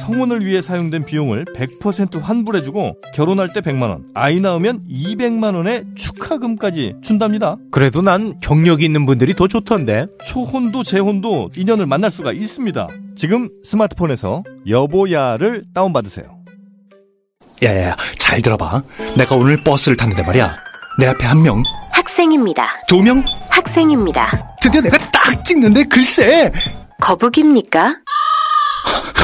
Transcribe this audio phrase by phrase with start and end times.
[0.00, 6.96] 성혼을 위해 사용된 비용을 100% 환불해주고 결혼할 때 100만 원, 아이 낳으면 200만 원의 축하금까지
[7.02, 7.56] 준답니다.
[7.70, 10.06] 그래도 난 경력이 있는 분들이 더 좋던데.
[10.24, 12.88] 초혼도 재혼도 인연을 만날 수가 있습니다.
[13.16, 16.26] 지금 스마트폰에서 여보야를 다운받으세요.
[17.62, 18.82] 야야야, 잘 들어봐.
[19.16, 20.56] 내가 오늘 버스를 탔는데 말이야.
[20.98, 22.68] 내 앞에 한 명, 학생입니다.
[22.88, 24.56] 두 명, 학생입니다.
[24.60, 26.52] 드디어 내가 딱 찍는데 글쎄!
[27.00, 27.90] 거북입니까?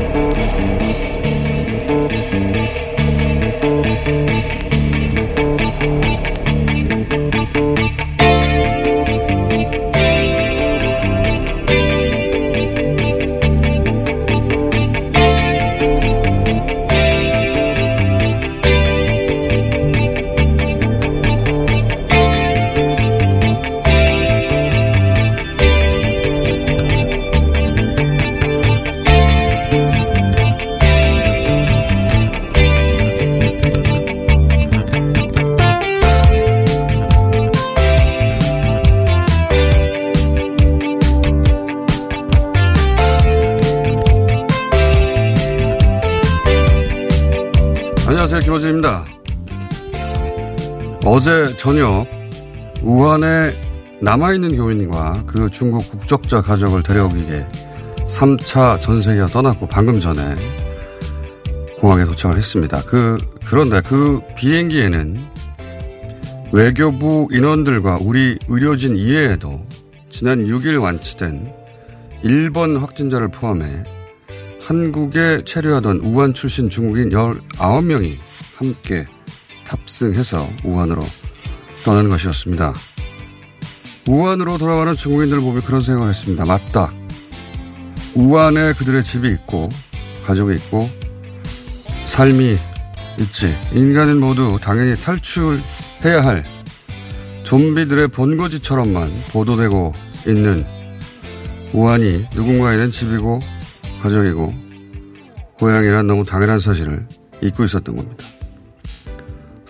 [51.13, 52.07] 어제 저녁
[52.81, 53.53] 우한에
[54.01, 57.45] 남아있는 교민과 그 중국 국적자 가족을 데려오기 위해
[58.07, 60.37] 3차 전세기가 떠났고 방금 전에
[61.81, 62.81] 공항에 도착을 했습니다.
[62.85, 65.19] 그, 그런데 그 비행기에는
[66.53, 69.65] 외교부 인원들과 우리 의료진 이외에도
[70.09, 71.51] 지난 6일 완치된
[72.23, 73.83] 일본 확진자를 포함해
[74.61, 78.15] 한국에 체류하던 우한 출신 중국인 19명이
[78.55, 79.07] 함께
[79.71, 81.01] 탑승해서 우한으로
[81.85, 82.73] 떠나는 것이었습니다.
[84.07, 86.43] 우한으로 돌아가는 중국인들을 보며 그런 생각을 했습니다.
[86.43, 86.91] 맞다.
[88.13, 89.69] 우한에 그들의 집이 있고,
[90.25, 90.89] 가족이 있고,
[92.05, 92.57] 삶이
[93.19, 93.55] 있지.
[93.71, 96.43] 인간은 모두 당연히 탈출해야 할
[97.43, 99.93] 좀비들의 본거지처럼만 보도되고
[100.27, 100.65] 있는
[101.73, 103.39] 우한이 누군가에는 집이고
[104.01, 104.53] 가족이고
[105.57, 107.07] 고향이란 너무 당연한 사실을
[107.41, 108.25] 잊고 있었던 겁니다.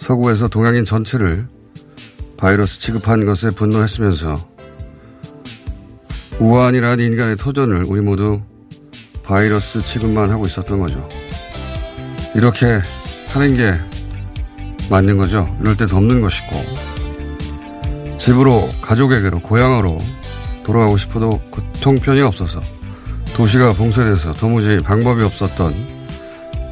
[0.01, 1.47] 서구에서 동양인 전체를
[2.35, 4.35] 바이러스 취급한 것에 분노했으면서
[6.39, 8.41] 우한이란 인간의 터전을 우리 모두
[9.23, 11.07] 바이러스 취급만 하고 있었던 거죠.
[12.33, 12.81] 이렇게
[13.29, 13.75] 하는 게
[14.89, 15.55] 맞는 거죠.
[15.61, 16.47] 이럴 때도 없는 것이고
[18.17, 19.99] 집으로 가족에게로 고향으로
[20.65, 22.59] 돌아가고 싶어도 교통편이 없어서
[23.35, 25.75] 도시가 봉쇄돼서 도무지 방법이 없었던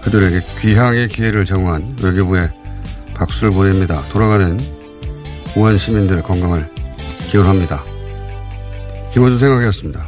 [0.01, 2.58] 그들에게 귀향의 기회를 제공한 외교부에
[3.19, 4.01] 박수를 보냅니다.
[4.11, 4.57] 돌아가는
[5.57, 6.69] 우한 시민들의 건강을
[7.29, 7.83] 기원합니다.
[9.13, 10.07] 김호준 생각이었습니다.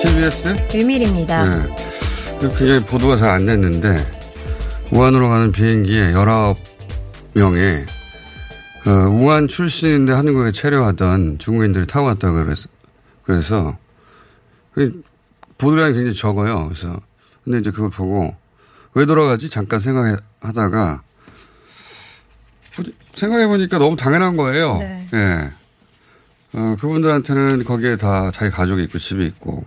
[0.00, 0.54] TBS?
[0.74, 1.44] 유밀입니다.
[1.44, 2.48] 네.
[2.56, 3.96] 굉장히 보도가 잘 안 됐는데,
[4.92, 7.86] 우한으로 가는 비행기에 19명의
[8.86, 12.68] 어, 우한 출신인데 한국에 체류하던 중국인들이 타고 왔다고 그래서,
[13.28, 13.76] 그래서,
[14.72, 15.02] 그
[15.58, 16.64] 보도량이 굉장히 적어요.
[16.64, 16.98] 그래서,
[17.44, 18.34] 근데 이제 그걸 보고,
[18.94, 19.50] 왜 돌아가지?
[19.50, 21.02] 잠깐 생각하다가,
[23.14, 24.78] 생각해 보니까 너무 당연한 거예요.
[24.78, 25.08] 네.
[25.12, 25.50] 예.
[26.54, 29.62] 어, 그분들한테는 거기에 다 자기 가족이 있고 집이 있고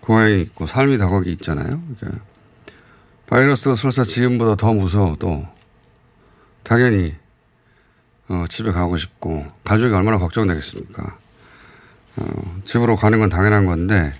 [0.00, 1.80] 고향이 있고 삶이 다 거기 있잖아요.
[1.98, 2.22] 그러니까
[3.28, 5.46] 바이러스가 설사 지금보다 더 무서워도
[6.64, 7.14] 당연히
[8.28, 11.16] 어, 집에 가고 싶고 가족이 얼마나 걱정되겠습니까?
[12.18, 14.12] 어, 집으로 가는 건 당연한 건데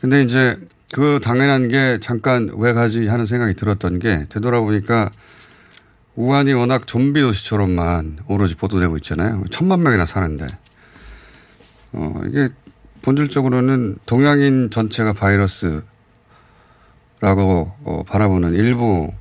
[0.00, 0.58] 근데 이제
[0.92, 5.10] 그 당연한 게 잠깐 왜 가지 하는 생각이 들었던 게 되돌아보니까
[6.16, 9.42] 우한이 워낙 좀비 도시처럼만 오로지 보도되고 있잖아요.
[9.50, 10.46] 천만 명이나 사는데.
[11.92, 12.48] 어, 이게
[13.02, 15.82] 본질적으로는 동양인 전체가 바이러스라고
[17.20, 19.12] 어, 바라보는 일부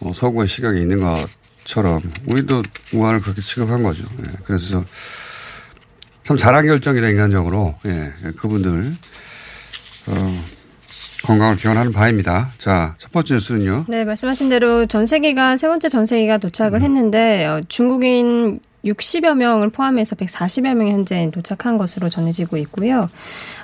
[0.00, 2.62] 어, 서구의 시각이 있는 것처럼 우리도
[2.94, 4.04] 우한을 그렇게 취급한 거죠.
[4.20, 4.84] 예, 그래서
[6.22, 7.74] 참 잘한 결정이다 인간적으로.
[7.86, 8.94] 예, 그분들
[10.08, 10.44] 어,
[11.24, 12.52] 건강을 기원하는 바입니다.
[12.58, 13.86] 자, 첫 번째 뉴스는요.
[13.88, 16.82] 네, 말씀하신 대로 전 세계가 세 번째 전 세계가 도착을 음.
[16.82, 23.08] 했는데 어, 중국인 60여 명을 포함해서 140여 명이 현재 도착한 것으로 전해지고 있고요.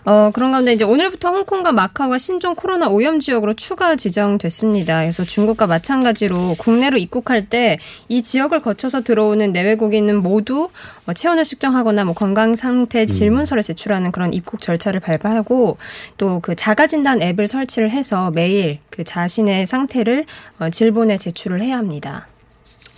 [0.04, 5.00] 어, 그런 가운데 이제 오늘부터 홍콩과 마카오가 신종 코로나 오염 지역으로 추가 지정됐습니다.
[5.00, 7.78] 그래서 중국과 마찬가지로 국내로 입국할 때
[8.08, 10.68] 이 지역을 거쳐서 들어오는 내외국인은 모두
[11.06, 15.78] 어, 체온을 측정하거나 뭐 건강 상태 질문서를 제출하는 그런 입국 절차를 밟아하고
[16.16, 20.24] 또 그 자가 진단 앱을 설치를 해서 매일 그 자신의 상태를
[20.60, 22.28] 어, 질본에 제출을 해야 합니다.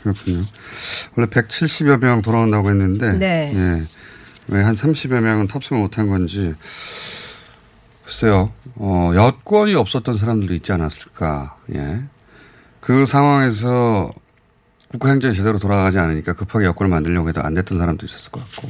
[0.02, 0.44] 그렇군요.
[1.17, 3.52] 원래 170여 명 돌아온다고 했는데, 네.
[3.55, 3.87] 예.
[4.49, 6.55] 왜한 30여 명은 탑승을 못한 건지,
[8.05, 12.02] 글쎄요, 어, 여권이 없었던 사람들도 있지 않았을까, 예.
[12.81, 14.11] 그 상황에서
[14.91, 18.69] 국가행정이 제대로 돌아가지 않으니까 급하게 여권을 만들려고 해도 안 됐던 사람도 있었을 것 같고,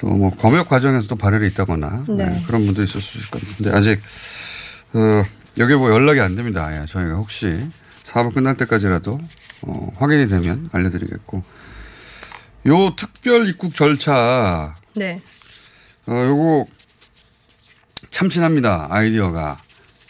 [0.00, 2.24] 또 뭐 검역 과정에서도 발열이 있다거나, 네.
[2.40, 3.54] 예, 그런 분도 있을 수 있을 겁니다.
[3.58, 4.00] 근데 아직,
[4.94, 5.22] 어,
[5.58, 6.68] 여기 뭐 연락이 안 됩니다.
[6.80, 7.68] 예, 저희가 혹시
[8.10, 9.20] 사업 끝날 때까지라도
[9.62, 11.44] 어, 확인이 되면 알려드리겠고.
[12.66, 15.22] 요 특별 입국 절차, 네.
[16.06, 16.66] 어, 요거
[18.10, 18.88] 참신합니다.
[18.90, 19.58] 아이디어가.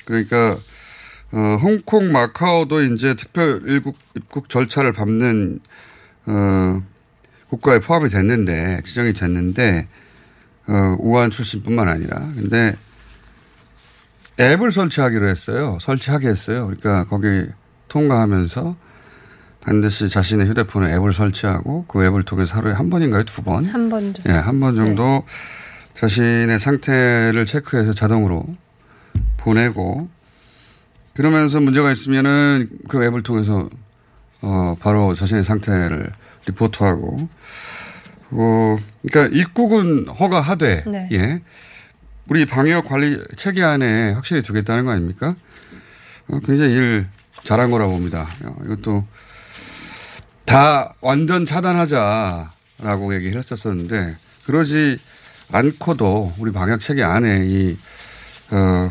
[0.06, 0.56] 그러니까,
[1.32, 5.60] 어, 홍콩, 마카오도 이제 특별 입국, 입국 절차를 밟는,
[6.24, 6.82] 어,
[7.48, 9.88] 국가에 포함이 됐는데, 지정이 됐는데,
[10.68, 12.18] 어, 우한 출신뿐만 아니라.
[12.34, 12.74] 근데
[14.40, 15.76] 앱을 설치하기로 했어요.
[15.82, 16.66] 설치하게 했어요.
[16.66, 17.46] 그러니까 거기
[17.94, 18.76] 통과하면서
[19.60, 23.24] 반드시 자신의 휴대폰에 앱을 설치하고 그 앱을 통해서 하루에 한 번인가요?
[23.24, 23.66] 두 번?
[23.66, 24.22] 한 번 정도.
[24.32, 25.24] 예, 한 번 정도
[25.94, 28.46] 자신의 상태를 체크해서 자동으로
[29.36, 30.08] 보내고
[31.14, 33.68] 그러면서 문제가 있으면은 그 앱을 통해서
[34.40, 36.10] 어, 바로 자신의 상태를
[36.46, 37.28] 리포트하고
[38.30, 38.76] 어,
[39.06, 41.08] 그러니까 입국은 허가하되 네.
[41.12, 41.42] 예.
[42.28, 45.34] 우리 방역 관리 체계 안에 확실히 두겠다는 거 아닙니까?
[46.28, 47.06] 어, 굉장히 일
[47.44, 48.28] 잘한 거라 봅니다.
[48.44, 49.06] 어, 이것도
[50.44, 54.16] 다 완전 차단하자라고 얘기를 했었었는데
[54.46, 54.98] 그러지
[55.52, 57.78] 않고도 우리 방역 체계 안에 이
[58.50, 58.90] 어,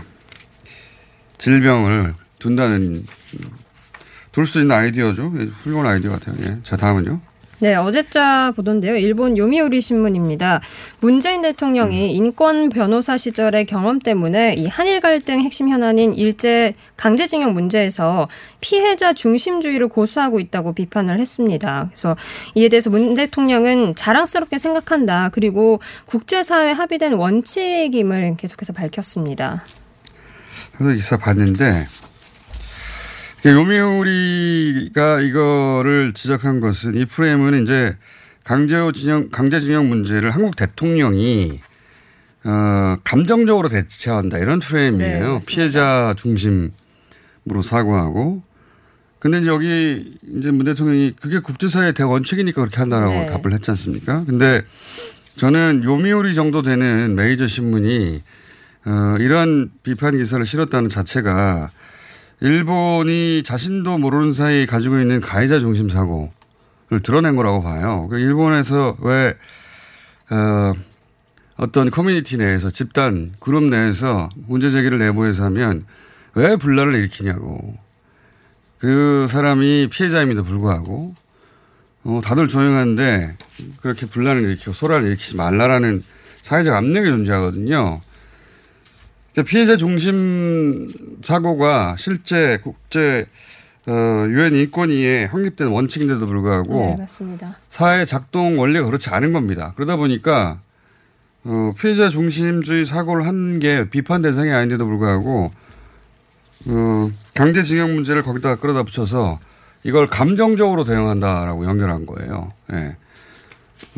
[1.38, 3.06] 질병을 둔다는
[4.31, 5.34] 둘 수 있는 아이디어죠.
[5.38, 6.36] 예, 훌륭한 아이디어 같아요.
[6.42, 6.60] 예.
[6.63, 7.19] 자 다음은요.
[7.61, 8.95] 네, 어제자 보던데요.
[8.95, 10.61] 일본 요미우리 신문입니다.
[11.01, 18.29] 문재인 대통령이 인권 변호사 시절의 경험 때문에 이 한일 갈등 핵심 현안인 일제 강제징용 문제에서
[18.61, 21.88] 피해자 중심주의를 고수하고 있다고 비판을 했습니다.
[21.89, 22.15] 그래서
[22.56, 25.27] 이에 대해서 문 대통령은 자랑스럽게 생각한다.
[25.33, 29.65] 그리고 국제사회 합의된 원칙임을 계속해서 밝혔습니다.
[30.77, 31.88] 그래서 기사 봤는데
[33.45, 37.96] 요미우리가 이거를 지적한 것은 이 프레임은 이제
[38.43, 41.62] 강제징용 강제징용 문제를 한국 대통령이
[42.43, 45.34] 어, 감정적으로 대처한다 이런 네, 프레임이에요.
[45.36, 45.46] 맞습니다.
[45.48, 46.72] 피해자 중심으로
[47.62, 48.43] 사고하고.
[49.19, 53.25] 근데 이제 여기 이제 문 대통령이 그게 국제사회의 대원칙이니까 그렇게 한다라고 네.
[53.25, 54.24] 답을 했지 않습니까?
[54.25, 54.63] 근데
[55.36, 58.24] 저는 요미우리 정도 되는 메이저 신문이
[58.86, 61.72] 어, 이런 비판 기사를 실었다는 자체가
[62.41, 68.08] 일본이 자신도 모르는 사이 가지고 있는 가해자 중심 사고를 드러낸 거라고 봐요.
[68.10, 69.36] 그 일본에서 왜,
[70.29, 70.74] 어,
[71.58, 75.86] 어떤 커뮤니티 내에서 집단, 그룹 내에서 문제 제기를 내부에서 하면
[76.34, 77.77] 왜 분란을 일으키냐고.
[78.77, 81.15] 그 사람이 피해자임에도 불구하고,
[82.05, 83.38] 어, 다들 조용한데
[83.81, 86.01] 그렇게 분란을 일으키고 소란을 일으키지 말라라는
[86.41, 88.00] 사회적 압력이 존재하거든요.
[89.33, 93.25] 그러니까 피해자 중심 사고가 실제 국제
[93.88, 93.91] 어,
[94.27, 97.05] 유엔 인권위에 확립된 원칙인데도 불구하고 네.
[97.69, 99.74] 사회 작동 원리가 그렇지 않은 겁니다.
[99.75, 100.59] 그러다 보니까
[101.43, 105.51] 어, 피해자 중심주의 사고를 한 게 비판 대상이 아닌데도 불구하고
[106.67, 109.39] 어, 강제징용 문제를 거기다 끌어다 붙여서
[109.83, 112.51] 이걸 감정적으로 대응한다라고 연결한 거예요.
[112.74, 112.95] 예.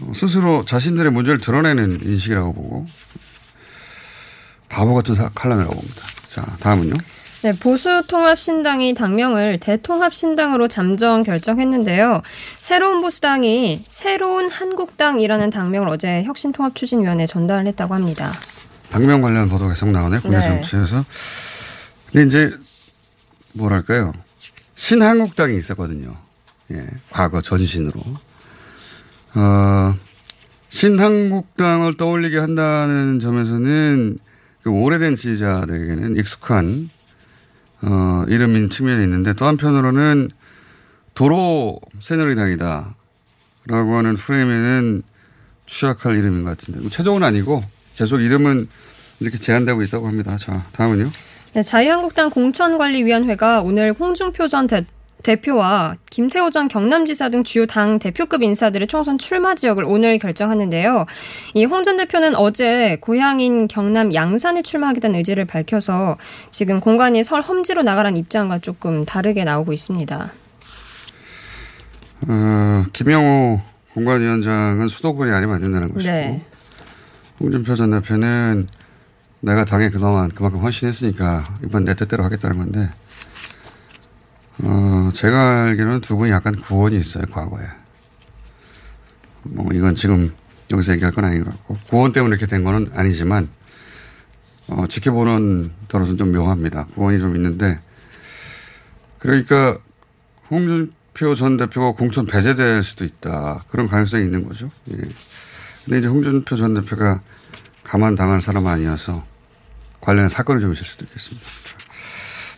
[0.02, 2.88] 어, 스스로 자신들의 문제를 드러내는 인식이라고 보고
[4.72, 6.06] 바보 같은 사- 칼럼이라고 봅니다.
[6.30, 6.94] 자, 다음은요.
[7.44, 12.22] 네, 보수 통합신당이 당명을 대통합신당으로 잠정 결정했는데요.
[12.60, 18.32] 새로운 보수당이 새로운 한국당이라는 당명을 어제 혁신통합추진위원회에 전달을 했다고 합니다.
[18.92, 20.44] 당명 관련 보도가 계속 나오네, 국내 네.
[20.44, 21.04] 정치에서.
[22.12, 22.56] 근데 이제,
[23.54, 24.14] 뭐랄까요.
[24.76, 26.16] 신한국당이 있었거든요.
[26.72, 28.02] 예, 과거 전신으로.
[29.34, 29.96] 어,
[30.70, 34.31] 신한국당을 떠올리게 한다는 점에서는 그
[34.66, 36.90] 오래된 지지자들에게는 익숙한
[37.82, 40.30] 어, 이름인 측면이 있는데 또 한편으로는
[41.14, 42.96] 도로 새누리당이다.
[43.68, 45.04] 라고 하는 프레임에는
[45.68, 46.80] 취약할 이름인 것 같은데.
[46.80, 47.64] 뭐 최종은 아니고
[47.96, 48.68] 계속 이름은
[49.20, 50.36] 이렇게 제한되고 있다고 합니다.
[50.38, 51.12] 자, 다음은요.
[51.54, 54.86] 네, 자유한국당 공천관리위원회가 오늘 홍준표 전 대,
[55.24, 61.06] 대표와 김태호 전 경남지사 등 주요 당 대표급 인사들의 총선 출마 지역을 오늘 결정하는데요.
[61.54, 66.16] 이 홍 전 대표는 어제 고향인 경남 양산에 출마하겠다는 의지를 밝혀서
[66.52, 70.32] 지금 공관이 설 험지로 나가라는 입장과 조금 다르게 나오고 있습니다.
[72.28, 73.62] 어, 김영호
[73.94, 76.42] 공관위원장은 수도권이 아니면 안 된다는 것이고 네.
[77.40, 78.68] 홍준표 전 대표는
[79.40, 82.90] 내가 당에 그동안 그만큼 헌신했으니까 이번 내 뜻대로 하겠다는 건데
[84.64, 87.66] 어, 제가 알기로는 두 분이 약간 구원이 있어요 과거에
[89.44, 90.34] 뭐 이건 지금
[90.70, 93.50] 여기서 얘기할 건 아닌 것 같고 구원 때문에 이렇게 된 거는 아니지만
[94.68, 97.80] 어, 지켜보는 더로서는 좀 묘합니다 구원이 좀 있는데
[99.22, 99.78] 그러니까
[100.50, 103.64] 홍준표 전 대표가 공천 배제될 수도 있다.
[103.70, 104.70] 그런 가능성이 있는 거죠.
[104.92, 104.98] 예.
[105.86, 107.22] 근데 이제 홍준표 전 대표가
[107.84, 109.24] 가만 당할 사람 아니어서
[110.02, 111.46] 관련한 사건이 좀 있을 수도 있겠습니다.
[111.46, 111.78] 자,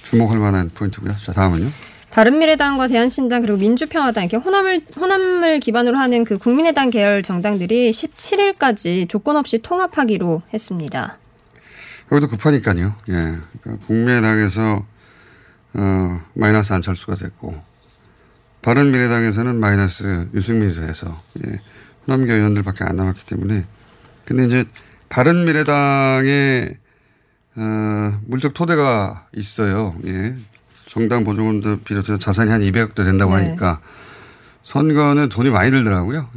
[0.03, 1.15] 주목할 만한 포인트고요.
[1.17, 1.69] 자, 다음은요.
[2.13, 9.35] 바른미래당과 대한신당 그리고 민주평화당 이렇게 호남을 호남을 기반으로 하는 그 국민의당 계열 정당들이 17일까지 조건
[9.35, 11.17] 없이 통합하기로 했습니다.
[12.11, 12.93] 여기도 급하니까요.
[13.09, 13.13] 예.
[13.61, 14.85] 그러니까 국민의당에서
[15.73, 17.59] 어, 마이너스 안철수가 됐고
[18.61, 21.59] 바른미래당에서는 마이너스 유승민이 돼서 예.
[22.05, 23.65] 호남계 의원들밖에 안 남았기 때문에
[24.25, 24.65] 근데 이제
[25.09, 26.77] 바른미래당에
[27.55, 29.95] 어, 물적 토대가 있어요.
[30.05, 30.35] 예.
[30.93, 33.47] 정당 보조금도 비롯해서 자산이 한 200억도 된다고 네.
[33.47, 33.79] 하니까
[34.61, 36.29] 선거는 돈이 많이 들더라고요.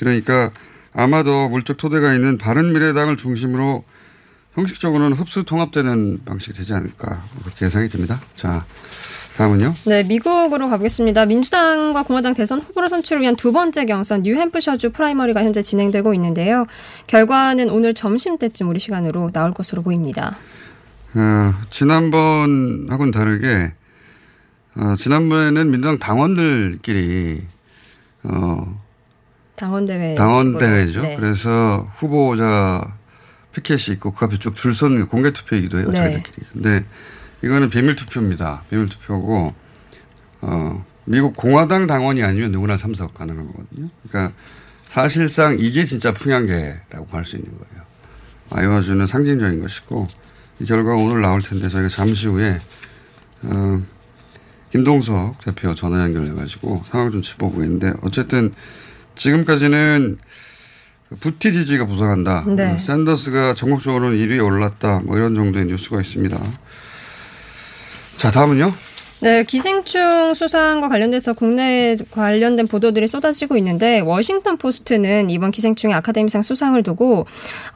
[0.00, 0.50] 그러니까
[0.92, 3.84] 아마도 물적 토대가 있는 바른미래당을 중심으로
[4.54, 8.20] 형식적으로는 흡수 통합되는 방식이 되지 않을까 그렇게 예상이 됩니다.
[8.34, 8.64] 자,
[9.36, 9.74] 다음은요.
[9.86, 11.24] 네, 미국으로 가보겠습니다.
[11.26, 16.66] 민주당과 공화당 대선 후보로 선출을 위한 두 번째 경선 뉴햄프셔주 프라이머리가 현재 진행되고 있는데요.
[17.06, 20.36] 결과는 오늘 점심 때쯤 우리 시간으로 나올 것으로 보입니다.
[21.14, 23.72] 어, 지난번하고는 다르게
[24.76, 27.46] 어, 지난번에는 민주당 당원들끼리
[28.24, 28.80] 어,
[29.56, 30.14] 당원대회.
[30.14, 30.58] 당원 식으로.
[30.58, 31.02] 대회죠.
[31.02, 31.16] 네.
[31.16, 32.82] 그래서 후보자
[33.52, 35.88] 피켓이 있고 그 앞에 쭉 줄 서는 공개 투표이기도 해요.
[35.90, 35.96] 네.
[35.96, 36.46] 자기들끼리.
[36.52, 36.84] 근데
[37.44, 38.62] 이거는 비밀 투표입니다.
[38.70, 39.54] 비밀 투표고
[40.40, 43.88] 어, 미국 공화당 당원이 아니면 누구나 참석 가능한 거거든요.
[44.08, 44.34] 그러니까
[44.86, 47.82] 사실상 이게 진짜 풍향계라고 할 수 있는 거예요.
[48.50, 50.06] 아이오와주는 상징적인 것이고
[50.62, 52.60] 이 결과가 오늘 나올 텐데 저희가 잠시 후에
[53.42, 53.82] 어,
[54.70, 58.54] 김동석 대표 전화 연결해가지고 상황을 좀 짚어보겠는데 어쨌든
[59.16, 60.18] 지금까지는
[61.20, 62.44] 부티지지가 부상한다.
[62.46, 62.72] 네.
[62.72, 65.00] 어, 샌더스가 전국적으로는 1위에 올랐다.
[65.04, 66.40] 뭐 이런 정도의 뉴스가 있습니다.
[68.16, 68.72] 자, 다음은요.
[69.22, 76.82] 네, 기생충 수상과 관련돼서 국내 관련된 보도들이 쏟아지고 있는데 워싱턴 포스트는 이번 기생충의 아카데미상 수상을
[76.82, 77.26] 두고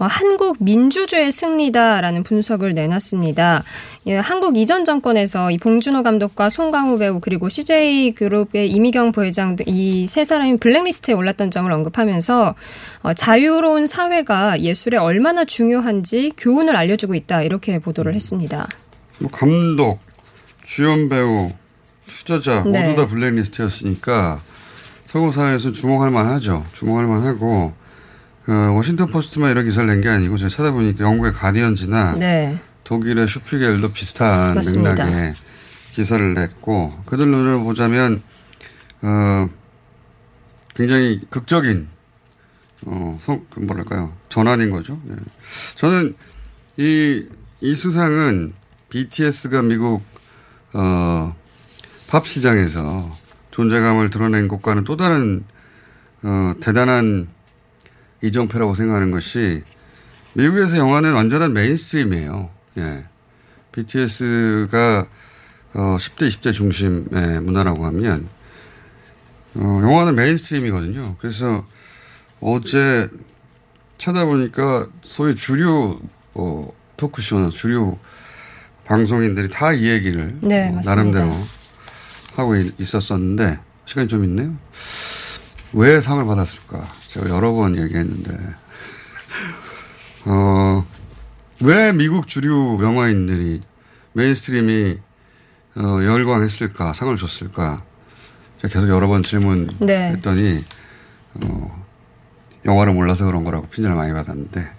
[0.00, 3.62] 어, 한국 민주주의 승리다라는 분석을 내놨습니다.
[4.08, 10.06] 예, 한국 이전 정권에서 이 봉준호 감독과 송강호 배우 그리고 CJ 그룹의 이미경 부회장 이
[10.08, 12.54] 세 사람이 블랙리스트에 올랐던 점을 언급하면서
[13.02, 18.66] 어, 자유로운 사회가 예술에 얼마나 중요한지 교훈을 알려주고 있다 이렇게 보도를 했습니다.
[19.18, 20.00] 뭐 감독,
[20.66, 21.52] 주연 배우,
[22.06, 22.82] 투자자 네.
[22.82, 24.40] 모두 다 블랙리스트였으니까
[25.06, 26.66] 서구 사회에서 주목할 만하죠.
[26.72, 27.72] 주목할 만하고
[28.48, 32.58] 어, 워싱턴 포스트만 이런 기사를 낸 게 아니고 제가 찾아보니까 영국의 가디언지나 네.
[32.84, 35.04] 독일의 슈피겔도 비슷한 맞습니다.
[35.04, 35.34] 맥락의
[35.94, 38.22] 기사를 냈고 그들 눈을 보자면
[39.02, 39.48] 어,
[40.74, 41.88] 굉장히 극적인
[42.86, 45.00] 어, 성, 그 뭐랄까요 전환인 거죠.
[45.10, 45.14] 예.
[45.76, 46.14] 저는
[46.76, 47.24] 이,
[47.60, 48.52] 이 수상은
[48.90, 50.02] BTS가 미국
[50.78, 51.34] 어,
[52.10, 53.16] 팝 시장에서
[53.50, 55.42] 존재감을 드러낸 것과는 또 다른
[56.22, 57.28] 어, 대단한
[58.22, 59.62] 이정표라고 생각하는 것이
[60.34, 62.50] 미국에서 영화는 완전한 mainstream이에요.
[62.76, 63.06] 예.
[63.72, 65.06] BTS가
[65.72, 68.28] 어, 10대, 20대 중심의 문화라고 하면
[69.54, 71.16] 어, 영화는 mainstream이거든요.
[71.18, 71.66] 그래서
[72.40, 73.08] 어제
[73.96, 76.00] 찾아보니까 소위 주류
[76.34, 77.96] 어, 토크쇼나 주류
[78.86, 80.94] 방송인들이 다 이 얘기를 네, 어, 맞습니다.
[80.94, 81.34] 나름대로
[82.36, 84.54] 하고 있- 있었었는데 시간이 좀 있네요.
[85.72, 86.86] 왜 상을 받았을까?
[87.08, 88.32] 제가 여러 번 얘기했는데
[90.26, 90.86] 어,
[91.64, 93.60] 왜 미국 주류 영화인들이
[94.12, 94.98] mainstream이
[95.76, 96.92] 어, 열광했을까?
[96.92, 97.82] 상을 줬을까?
[98.62, 99.28] 제가 계속 여러 번 네.
[99.28, 100.64] 질문했더니
[101.44, 101.84] 어,
[102.64, 104.70] 영화를 몰라서 그런 거라고 핀잔을 많이 받았는데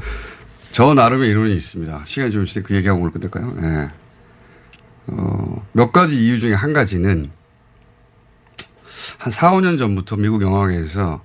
[0.72, 2.02] 저 나름의 이론이 있습니다.
[2.04, 3.56] 시간이 좀 있으니 그 얘기하고 오늘 끝낼까요?
[3.62, 3.90] 예.
[5.08, 7.30] 어, 몇 가지 이유 중에 한 가지는
[9.18, 11.22] 한 4, 5년 전부터 미국 영화계에서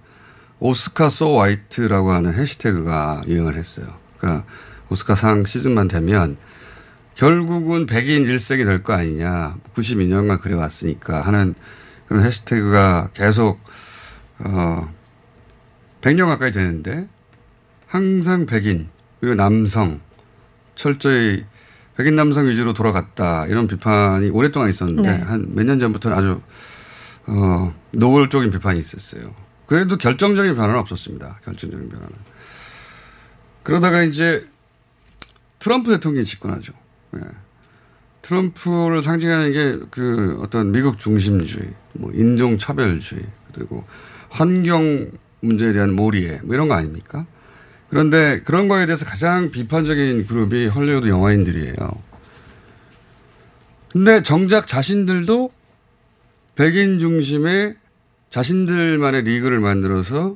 [0.59, 3.87] 오스카 소 화이트라고 하는 해시태그가 유행을 했어요.
[4.17, 4.45] 그러니까
[4.89, 6.37] 오스카상 시즌만 되면
[7.15, 9.57] 결국은 백인 1색이 될 거 아니냐.
[9.75, 11.53] 92년간 그래왔으니까 하는
[12.07, 13.59] 그런 해시태그가 계속,
[14.39, 14.93] 어,
[16.01, 17.07] 100년 가까이 되는데
[17.87, 19.99] 항상 백인, 그리고 남성,
[20.75, 21.45] 철저히
[21.97, 23.45] 백인 남성 위주로 돌아갔다.
[23.47, 25.23] 이런 비판이 오랫동안 있었는데 네.
[25.23, 26.41] 한몇 년 전부터는 아주,
[27.27, 29.33] 어, 노골적인 비판이 있었어요.
[29.65, 31.39] 그래도 결정적인 변화는 없었습니다.
[31.43, 32.13] 결정적인 변화는.
[33.63, 34.45] 그러다가 이제
[35.59, 36.73] 트럼프 대통령이 집권하죠.
[37.15, 37.21] 예.
[38.21, 43.85] 트럼프를 상징하는 게 그 어떤 미국 중심주의, 뭐 인종 차별주의, 그리고
[44.29, 47.25] 환경 문제에 대한 몰이해, 뭐 이런 거 아닙니까?
[47.89, 51.75] 그런데 그런 거에 대해서 가장 비판적인 그룹이 헐리우드 영화인들이에요.
[53.91, 55.51] 근데 정작 자신들도
[56.55, 57.75] 백인 중심의
[58.29, 60.35] 자신들만의 리그를 만들어서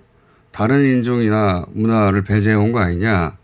[0.51, 3.37] 다른 인종이나 문화를 배제해 온 거 아니냐.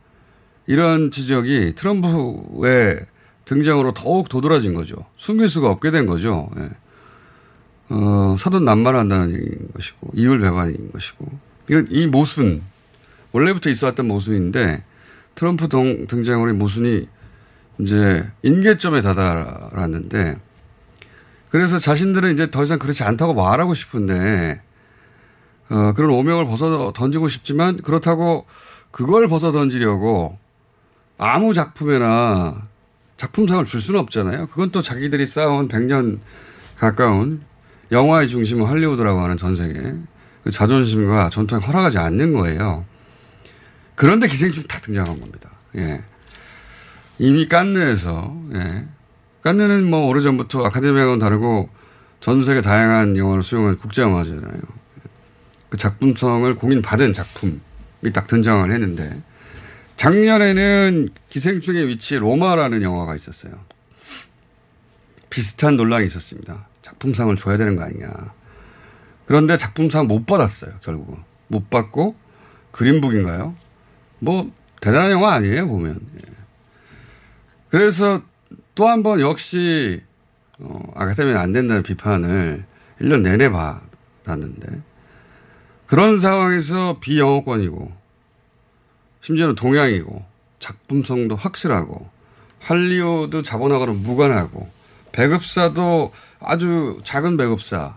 [0.68, 3.00] 이런 지적이 트럼프의
[3.46, 4.96] 등장으로 더욱 도드라진 거죠.
[5.18, 6.50] 숨길 수가 없게 된 거죠.
[6.58, 6.70] 예.
[7.90, 11.40] 어, 사돈 남말한다는 얘기인 것이고, 이율 배반인 것이고.
[11.90, 12.64] 이 모순,
[13.36, 14.86] 원래부터 있어 왔던 모순인데,
[15.36, 17.10] 트럼프 동, 등장으로 이 모순이
[17.80, 20.40] 이제 인계점에 다다랐는데,
[21.50, 24.62] 그래서 자신들은 이제 더 이상 그렇지 않다고 말하고 싶은데,
[25.70, 28.46] 어, 그런 오명을 벗어 던지고 싶지만, 그렇다고
[28.92, 30.38] 그걸 벗어 던지려고
[31.18, 32.68] 아무 작품에나
[33.18, 34.48] 작품상을 줄 수는 없잖아요.
[34.48, 36.20] 그건 또 자기들이 쌓아온 100년
[36.78, 37.42] 가까운
[37.92, 39.96] 영화의 중심은 할리우드라고 하는 전 세계
[40.46, 42.86] 그 자존심과 전통에 허락하지 않는 거예요.
[43.96, 45.50] 그런데 기생충이 탁 등장한 겁니다.
[45.76, 46.04] 예.
[47.18, 48.86] 이미 깐느에서, 예.
[49.42, 51.70] 깐느는 뭐 오래전부터 아카데미하고는 다르고
[52.20, 54.62] 전 세계 다양한 영화를 수용한 국제영화제잖아요.
[55.70, 57.60] 그 작품성을 공인받은 작품이
[58.14, 59.22] 딱 등장을 했는데
[59.96, 63.54] 작년에는 기생충의 위치에 로마라는 영화가 있었어요.
[65.30, 66.68] 비슷한 논란이 있었습니다.
[66.82, 68.10] 작품상을 줘야 되는 거 아니냐.
[69.26, 71.18] 그런데 작품상 못 받았어요, 결국은.
[71.48, 72.16] 못 받고
[72.72, 73.56] 그린북인가요?
[74.26, 76.00] 뭐 대단한 영화 아니에요, 보면.
[76.18, 76.34] 예.
[77.70, 78.22] 그래서
[78.76, 80.02] 또 한 번 역시
[80.60, 82.66] 어, 아카데미는 안 된다는 비판을
[83.02, 84.82] 1년 내내 받았는데
[85.86, 87.92] 그런 상황에서 비영어권이고
[89.22, 90.26] 심지어는 동양이고
[90.60, 92.10] 작품성도 확실하고
[92.60, 94.70] 할리우드 자본하고는 무관하고
[95.12, 97.96] 배급사도 아주 작은 배급사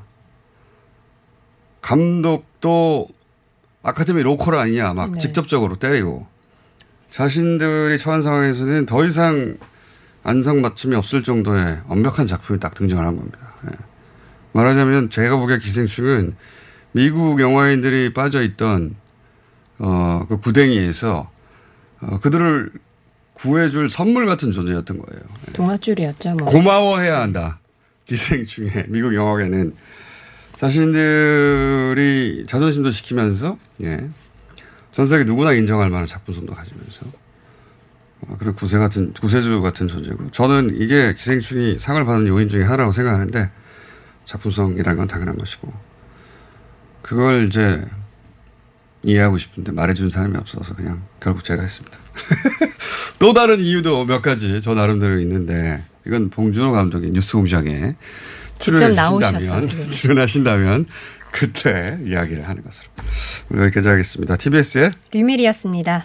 [1.80, 3.08] 감독도
[3.82, 5.18] 아카데미 로컬 아니냐 막 네.
[5.18, 6.26] 직접적으로 때리고
[7.10, 9.56] 자신들이 처한 상황에서는 더 이상
[10.24, 13.38] 안성맞춤이 없을 정도의 완벽한 작품이 딱 등장을 한 겁니다.
[13.66, 13.76] 예.
[14.52, 16.36] 말하자면 제가 보기에 기생충은
[16.92, 18.96] 미국 영화인들이 빠져 있던
[19.78, 21.30] 어, 그 구덩이에서
[22.00, 22.72] 어, 그들을
[23.34, 25.22] 구해줄 선물 같은 존재였던 거예요.
[25.48, 25.52] 예.
[25.52, 26.46] 동아줄이었죠, 뭐.
[26.46, 27.60] 고마워해야 한다.
[28.06, 29.74] 기생충에 미국 영화계는
[30.58, 34.08] 자신들이 자존심도 지키면서 예.
[34.90, 37.06] 전 세계 누구나 인정할 만한 작품성도 가지면서
[38.22, 42.90] 어, 그런 구세 같은 구세주 같은 존재고 저는 이게 기생충이 상을 받는 요인 중에 하나라고
[42.90, 43.52] 생각하는데
[44.24, 45.72] 작품성이라는 건 당연한 것이고
[47.02, 47.86] 그걸 이제
[49.04, 51.96] 이해하고 싶은데 말해주는 사람이 없어서 그냥 결국 제가 했습니다.
[53.20, 57.94] 또 다른 이유도 몇 가지 저 나름대로 있는데 이건 봉준호 감독이 뉴스 공장에
[58.58, 59.66] 직접 나오셔서.
[59.90, 60.86] 출연하신다면
[61.30, 62.88] 그때 이야기를 하는 것으로
[63.50, 64.36] 오늘 여기까지 하겠습니다.
[64.36, 66.04] TBS의 류밀희였습니다.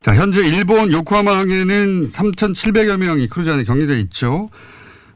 [0.00, 4.48] 자, 현재 일본 요코하마 항에는 3,700여 명이 크루즈 안에 격리돼 있죠.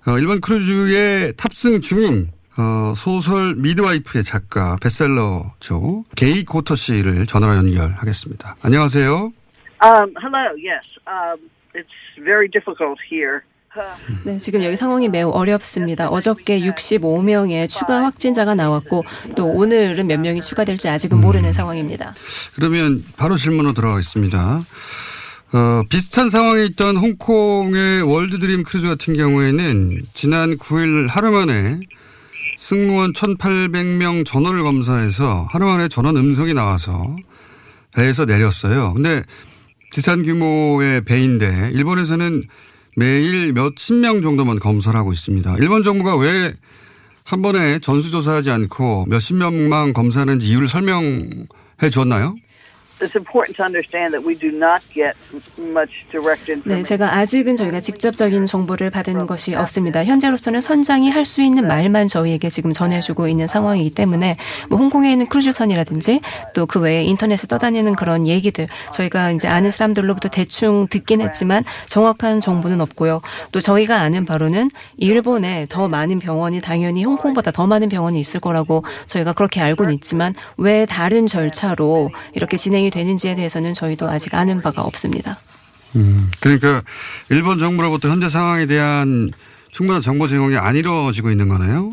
[0.06, 6.04] 어, 일본 크루즈에 탑승 중인 어, 소설 Midwife의 작가 베스트셀러죠.
[6.16, 8.56] 게이 코터 씨를 전화로 연결하겠습니다.
[8.62, 9.32] 안녕하세요.
[9.82, 10.54] Um, hello.
[10.56, 11.40] Yes, um,
[11.74, 13.40] it's very difficult here.
[14.24, 16.08] 네, 지금 여기 상황이 매우 어렵습니다.
[16.10, 19.02] 어저께 65명의 추가 확진자가 나왔고
[19.34, 22.14] 또 오늘은 몇 명이 추가될지 아직은 모르는 상황입니다.
[22.54, 24.60] 그러면 바로 질문으로 들어가겠습니다.
[25.54, 31.80] 어, 비슷한 상황에 있던 홍콩의 월드드림 크루즈 같은 경우에는 지난 9일 하루 만에
[32.62, 37.16] 승무원 1,800명 전원을 검사해서 하루 만에 전원 음성이 나와서
[37.94, 38.94] 배에서 내렸어요.
[38.94, 39.22] 근데
[39.92, 42.42] 비슷한 규모의 배인데 일본에서는
[42.96, 45.56] 매일 몇십 명 정도만 검사를 하고 있습니다.
[45.58, 46.54] 일본 정부가 왜
[47.24, 52.34] 한 번에 전수조사하지 않고 몇십 명만 검사하는지 이유를 설명해 줬나요?
[53.02, 55.16] It's important to understand that we do not get
[55.58, 56.62] much direct information.
[56.70, 60.04] 네, 제가 아직은 저희가 직접적인 정보를 받은 것이 없습니다.
[60.04, 64.36] 현재로서는 선장이 할 수 있는 말만 저희에게 지금 전해주고 있는 상황이기 때문에
[64.68, 66.20] 뭐 홍콩에 있는 크루즈선이라든지
[66.54, 72.40] 또 그 외에 인터넷에 떠다니는 그런 얘기들 저희가 이제 아는 사람들로부터 대충 듣긴 했지만 정확한
[72.40, 73.20] 정보는 없고요.
[73.50, 78.84] 또 저희가 아는 바로는 일본에 더 많은 병원이 당연히 홍콩보다 더 많은 병원이 있을 거라고
[79.06, 84.82] 저희가 그렇게 알고는 있지만 왜 다른 절차로 이렇게 진행이 되는지에 대해서는 저희도 아직 아는 바가
[84.82, 85.38] 없습니다.
[85.96, 86.82] 음, 그러니까
[87.28, 89.30] 일본 정부로부터 현재 상황에 대한
[89.72, 91.90] 충분한 정보 제공이 안 이루어지고 있는 거네요.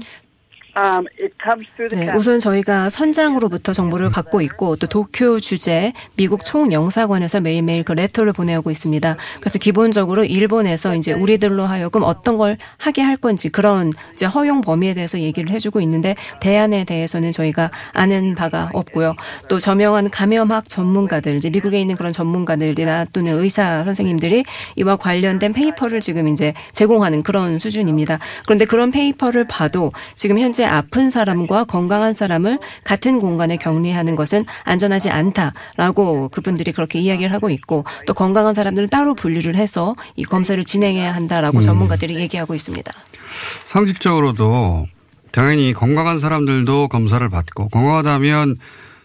[0.77, 2.13] Um, it comes through the 네.
[2.15, 8.71] 우선 저희가 선장으로부터 정보를 받고 있고 또 도쿄 주재 미국 총영사관에서 매일매일 그 레터를 보내오고
[8.71, 9.17] 있습니다.
[9.39, 14.93] 그래서 기본적으로 일본에서 이제 우리들로 하여금 어떤 걸 하게 할 건지 그런 이제 허용 범위에
[14.93, 19.15] 대해서 얘기를 해주고 있는데 대안에 대해서는 저희가 아는 바가 없고요.
[19.47, 24.43] 또 저명한 감염학 전문가들 이제 미국에 있는 그런 전문가들이나 또는 의사 선생님들이
[24.77, 28.19] 이와 관련된 paper를 지금 이제 제공하는 그런 수준입니다.
[28.45, 35.09] 그런데 그런 paper를 봐도 지금 현재 아픈 사람과 건강한 사람을 같은 공간에 격리하는 것은 안전하지
[35.09, 41.13] 않다라고 그분들이 그렇게 이야기를 하고 있고 또 건강한 사람들은 따로 분류를 해서 이 검사를 진행해야
[41.13, 41.61] 한다라고 음.
[41.61, 42.91] 전문가들이 얘기하고 있습니다.
[43.65, 44.87] 상식적으로도
[45.31, 48.57] 당연히 건강한 사람들도 검사를 받고 건강하다면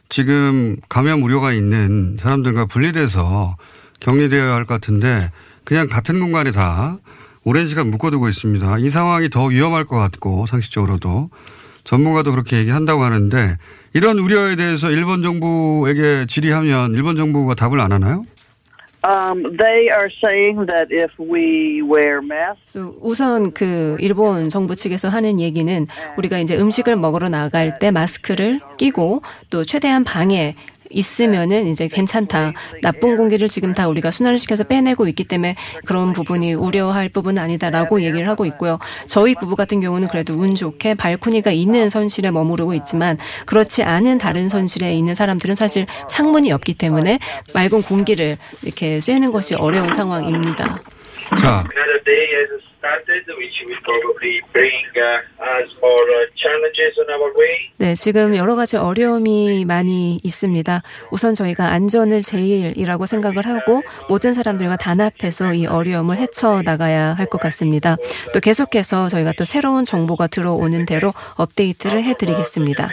[0.09, 3.57] 지금 감염 우려가 있는 사람들과 분리돼서
[4.01, 5.31] 격리되어야 할 것 같은데
[5.65, 6.99] 그냥 같은 공간에 다
[7.45, 8.79] 오랜 시간 묶어두고 있습니다.
[8.79, 11.29] 이 상황이 더 위험할 것 같고 상식적으로도
[11.85, 13.57] 전문가도 그렇게 얘기한다고 하는데
[13.93, 18.23] 이런 우려에 대해서 일본 정부에게 질의하면 일본 정부가 답을 안 하나요?
[19.07, 25.41] Um, they are saying that if we wear masks, 우선 그 일본 정부 측에서 하는
[25.41, 30.57] 얘기는 우리가 이제 음식을 먹으러 나갈 때 마스크를 끼고 또 최대한 방에
[30.95, 32.53] 있으면은 이제 괜찮다.
[32.83, 38.03] 나쁜 공기를 지금 다 우리가 순환을 시켜서 빼내고 있기 때문에 그런 부분이 우려할 부분은 아니다라고
[38.03, 38.79] 얘기를 하고 있고요.
[39.07, 44.49] 저희 부부 같은 경우는 그래도 운 좋게 발코니가 있는 선실에 머무르고 있지만 그렇지 않은 다른
[44.49, 47.19] 선실에 있는 사람들은 사실 창문이 없기 때문에
[47.53, 50.81] 맑은 공기를 이렇게 쐬는 것이 어려운 상황입니다.
[51.39, 51.65] 자,
[57.79, 60.83] 네, 지금 여러 가지 어려움이 많이 있습니다.
[61.11, 67.41] 우선 저희가 안전을 제일이라고 생각을 하고 모든 사람들과 단합해서 이 어려움을 헤쳐 나가야 할 것
[67.41, 67.97] 같습니다.
[68.35, 72.91] 또 계속해서 저희가 또 새로운 정보가 들어오는 대로 업데이트를 해드리겠습니다.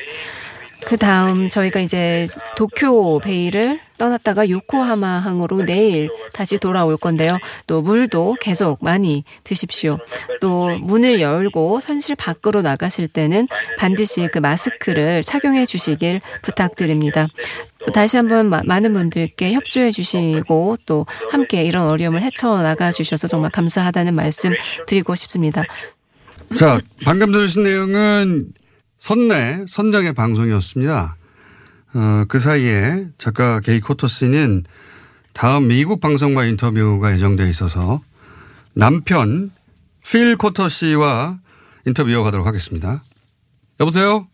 [0.86, 7.38] 그 다음 저희가 이제 도쿄 베이를 떠났다가 요코하마 항으로 내일 다시 돌아올 건데요.
[7.68, 10.00] 또 물도 계속 많이 드십시오.
[10.42, 17.28] 또 문을 열고 선실 밖으로 나가실 때는 반드시 그 마스크를 착용해 주시길 부탁드립니다.
[17.86, 23.52] 또 다시 한번 마- 많은 분들께 협조해 주시고 또 함께 이런 어려움을 헤쳐나가 주셔서 정말
[23.52, 24.52] 감사하다는 말씀
[24.88, 25.64] 드리고 싶습니다.
[26.56, 28.48] 자, 방금 들으신 내용은
[29.02, 31.16] 선내 선장의 방송이었습니다.
[31.96, 34.64] 어, 그 사이에 작가 게이 코토 씨는
[35.34, 38.02] 다음 미국 방송과 인터뷰가 예정돼 있어서
[38.76, 39.50] 남편
[40.08, 41.40] 필 코터 씨와
[41.88, 43.04] 인터뷰 이어가도록 하겠습니다.
[43.80, 44.28] 여보세요?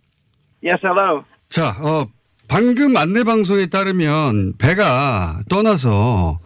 [0.62, 1.24] Yes, hello.
[1.48, 2.06] 자, 어,
[2.50, 6.40] 방금 안내 방송에 따르면 배가 떠나서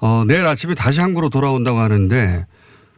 [0.00, 2.46] 어, 내일 아침에 다시 항구로 돌아온다고 하는데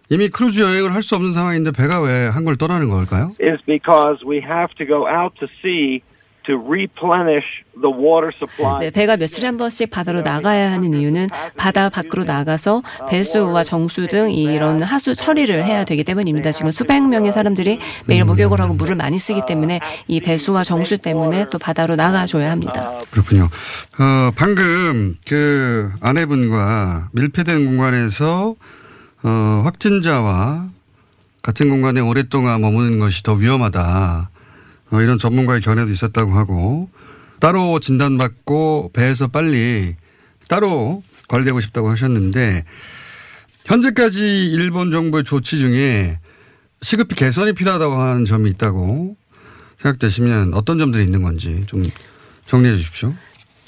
[0.09, 3.29] 이미 크루즈 여행을 할 수 없는 상황인데 배가 왜 항구를 떠나는 걸까요?
[3.41, 6.01] Is because we have to go out to sea
[6.47, 7.45] to replenish
[7.83, 8.79] the water supply.
[8.79, 14.31] 네, 배가 며칠에 한 번씩 바다로 나가야 하는 이유는 바다 밖으로 나가서 배수와 정수 등
[14.33, 16.53] 이런 하수 처리를 해야 되기 때문입니다.
[16.53, 21.47] 지금 수백 명의 사람들이 매일 목욕을 하고 물을 많이 쓰기 때문에 이 배수와 정수 때문에
[21.51, 22.93] 또 바다로 나가줘야 합니다.
[23.11, 23.49] 그렇군요.
[23.99, 28.55] 어, 방금 그 아내분과 밀폐된 공간에서
[29.23, 30.69] 어, 확진자와
[31.43, 34.31] 같은 공간에 오랫동안 머무는 것이 더 위험하다.
[34.91, 36.89] 어, 이런 전문가의 견해도 있었다고 하고
[37.41, 39.97] 따로 진단받고 배에서 빨리
[40.49, 42.65] 따로 관리되고 싶다고 하셨는데
[43.65, 46.21] 현재까지 일본 정부의 조치 중에
[46.83, 49.17] 시급히 개선이 필요하다고 하는 점이 있다고
[49.79, 51.83] 생각되시면 어떤 점들이 있는 건지 좀
[52.47, 53.15] 정리해 주십시오.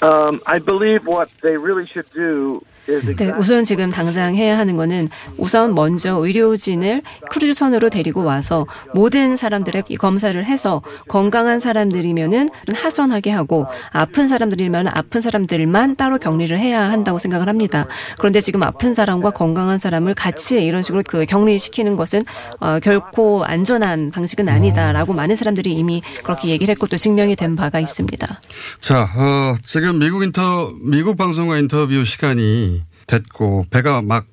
[0.01, 4.75] Um, I believe what they really should do 네, exactly 우선 지금 당장 해야 하는
[4.75, 13.31] 거는 우선 먼저 의료진을 크루즈선으로 데리고 와서 모든 사람들의 이 검사를 해서 건강한 사람들이면은 하선하게
[13.31, 17.85] 하고 아픈 사람들이면 아픈 사람들만 따로 격리를 해야 한다고 생각을 합니다.
[18.17, 22.25] 그런데 지금 아픈 사람과 건강한 사람을 같이 이런 식으로 그 격리시키는 것은
[22.59, 27.79] 어, 결코 안전한 방식은 아니다라고 많은 사람들이 이미 그렇게 얘기를 했고 또 증명이 된 바가
[27.79, 28.41] 있습니다.
[28.79, 32.78] 자, 어, 지금 미국 인터, 미국 방송과 인터뷰 시간이
[33.09, 34.27] 됐고, 배가 막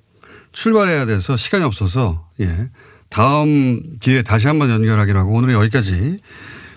[0.52, 2.68] 출발해야 돼서 시간이 없어서, 예.
[3.08, 6.20] 다음 기회에 다시 한번 연결하기로 하고, 오늘은 여기까지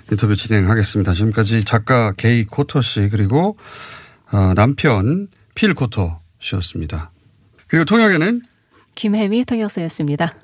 [0.09, 1.13] 인터뷰 진행하겠습니다.
[1.13, 3.57] 지금까지 작가 게이 코터 씨, 그리고,
[4.31, 7.11] 어, 남편 필 코터 씨였습니다.
[7.67, 8.41] 그리고 통역에는
[8.95, 10.35] 김혜미 통역사였습니다.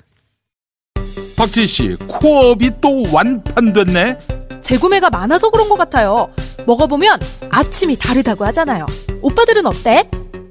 [1.36, 4.18] 박지희 씨, 코업이 또 완판됐네?
[4.62, 6.28] 재구매가 많아서 그런 것 같아요.
[6.66, 8.86] 먹어보면 아침이 다르다고 하잖아요.
[9.22, 10.08] 오빠들은 어때?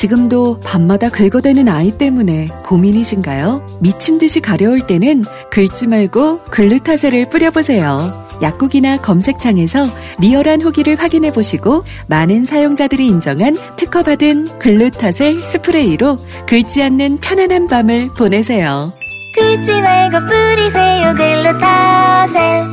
[0.00, 3.80] 지금도 밤마다 긁어대는 아이 때문에 고민이신가요?
[3.82, 8.28] 미친 듯이 가려울 때는 긁지 말고 글루타셀을 뿌려보세요.
[8.40, 9.84] 약국이나 검색창에서
[10.18, 18.94] 리얼한 후기를 확인해 보시고 많은 사용자들이 인정한 특허받은 글루타셀 스프레이로 긁지 않는 편안한 밤을 보내세요.
[19.36, 22.64] 긁지 말고 뿌리세요 글루타셀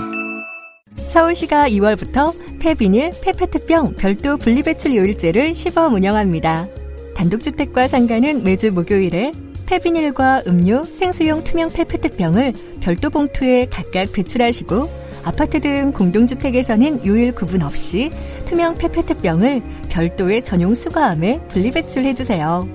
[0.95, 6.67] 서울시가 2월부터 폐비닐, 폐페트병 별도 분리배출 요일제를 시범 운영합니다.
[7.17, 9.33] 단독주택과 상가는 매주 목요일에
[9.65, 18.11] 폐비닐과 음료, 생수용 투명 폐페트병을 별도 봉투에 각각 배출하시고 아파트 등 공동주택에서는 요일 구분 없이
[18.45, 22.65] 투명 페페트병을 별도의 전용 수거함에 분리배출해 주세요.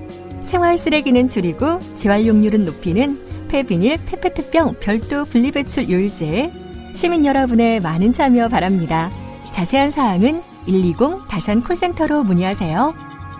[0.43, 6.51] 생활 쓰레기는 줄이고 재활용률은 높이는 폐비닐, 페페트병 별도 분리배출 요일제에
[6.93, 9.09] 시민 여러분의 많은 참여 바랍니다.
[9.51, 13.02] 자세한 사항은 120 다산 콜센터로 문의하세요.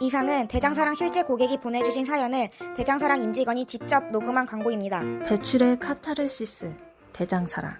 [0.00, 5.02] 이상은 대장사랑 실제 고객이 보내주신 사연을 대장사랑 임직원이 직접 녹음한 광고입니다.
[5.26, 6.76] 배출의 카타르시스.
[7.12, 7.72] 대장사랑.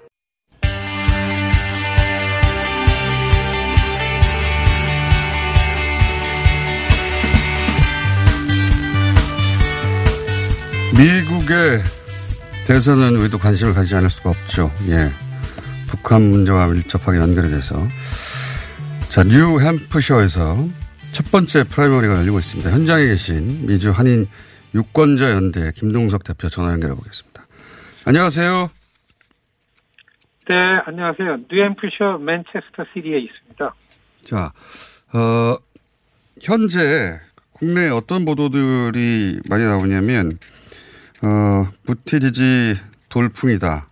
[10.96, 11.83] 미국의
[12.66, 14.72] 대선은 우리도 관심을 가지지 않을 수가 없죠.
[14.88, 15.12] 예.
[15.87, 17.87] 북한 문제와 밀접하게 연결이 돼서.
[19.11, 20.66] 자, 뉴 햄프셔에서
[21.16, 22.70] 첫 번째 primary가 열리고 있습니다.
[22.70, 24.26] 현장에 계신 미주 한인
[24.74, 27.46] 유권자 연대 김동석 대표 전화 연결해 보겠습니다.
[28.05, 28.68] 안녕하세요.
[30.46, 31.38] 네, 안녕하세요.
[31.50, 33.74] 뉴햄프셔 맨체스터 시리에 있습니다.
[34.24, 34.52] 자,
[35.14, 35.57] 어,
[36.42, 37.18] 현재
[37.52, 40.38] 국내에 어떤 보도들이 많이 나오냐면,
[41.22, 42.75] 어, 부티지지
[43.09, 43.88] 돌풍이다.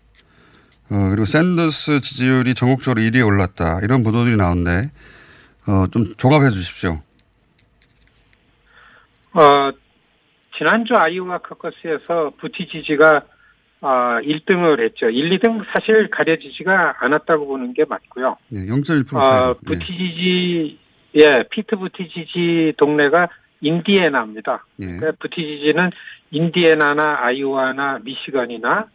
[0.90, 3.80] 어, 그리고 샌더스 지지율이 전국적으로 1위에 올랐다.
[3.80, 4.90] 이런 보도들이 나오는데,
[5.66, 7.00] 어, 좀 종합해 주십시오.
[9.34, 9.72] 어,
[10.56, 13.22] 지난주 아이오와 커커스에서 부티 지지가
[13.80, 13.88] 어,
[14.22, 15.10] 1등을 했죠.
[15.10, 18.36] 1, 2등 사실 가려지지가 않았다고 보는 게 맞고요.
[18.48, 19.20] 네, 0.1% 차이.
[19.20, 20.78] 어, 부티 지지,
[21.16, 23.28] 예, 피트 부티 지지 동네가
[23.60, 24.64] 인디애나입니다.
[24.80, 24.86] 예.
[24.86, 25.90] 그러니까 부티 지지는
[26.30, 28.86] 인디애나나 아이오와나 미시건이나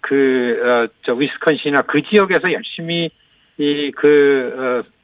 [0.00, 3.10] 그, 어, 저, 위스콘신이나 그 지역에서 열심히
[3.58, 4.99] 이, 그, 어,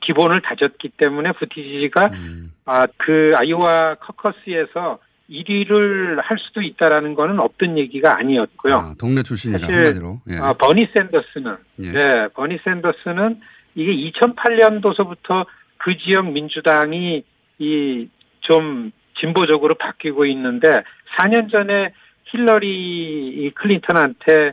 [0.00, 2.52] 기본을 다졌기 때문에 부티지지가 음.
[2.64, 4.98] 아, 그 아이오와 커커스에서
[5.30, 8.76] 1위를 할 수도 있다라는 거는 없던 얘기가 아니었고요.
[8.76, 10.20] 아, 동네 출신이라 한마디로.
[10.30, 10.36] 예.
[10.38, 11.92] 아, 버니 샌더스는 예.
[11.92, 13.40] 네, 버니 샌더스는
[13.74, 15.46] 이게 2008년도서부터
[15.78, 17.24] 그 지역 민주당이
[17.58, 18.08] 이
[18.44, 20.82] 좀 진보적으로 바뀌고 있는데
[21.16, 21.92] 4년 전에
[22.26, 24.52] 힐러리 클린턴한테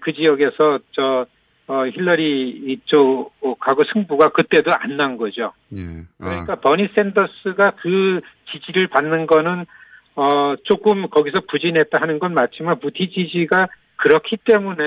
[0.00, 1.26] 그 지역에서 저
[1.70, 5.52] 어, 힐러리 이쪽하고 승부가 그때도 안 난 거죠.
[5.72, 6.02] 예.
[6.18, 9.66] 그러니까 버니 샌더스가 그 지지를 받는 거는
[10.16, 14.82] 어 조금 거기서 부진했다 하는 건 맞지만 부티 지지가 그렇기 때문에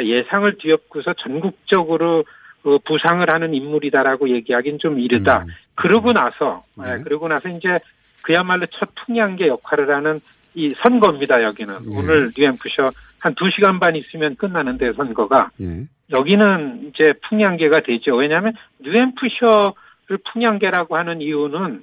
[0.00, 2.24] 예상을 뒤엎고서 전국적으로
[2.62, 5.44] 어, 부상을 하는 인물이다라고 얘기하기는 좀 이르다.
[5.74, 7.80] 그러고 나서 예, 그러고 나서 이제
[8.22, 10.20] 그야말로 첫 풍향계 역할을 하는
[10.56, 11.42] 이 선거입니다.
[11.42, 15.84] 여기는 오늘 뉴햄프셔 한두 시간 반 있으면 끝나는데 선거가 예.
[16.10, 18.16] 여기는 이제 풍향계가 되죠.
[18.16, 21.82] 왜냐하면 뉴햄프셔를 풍향계라고 하는 이유는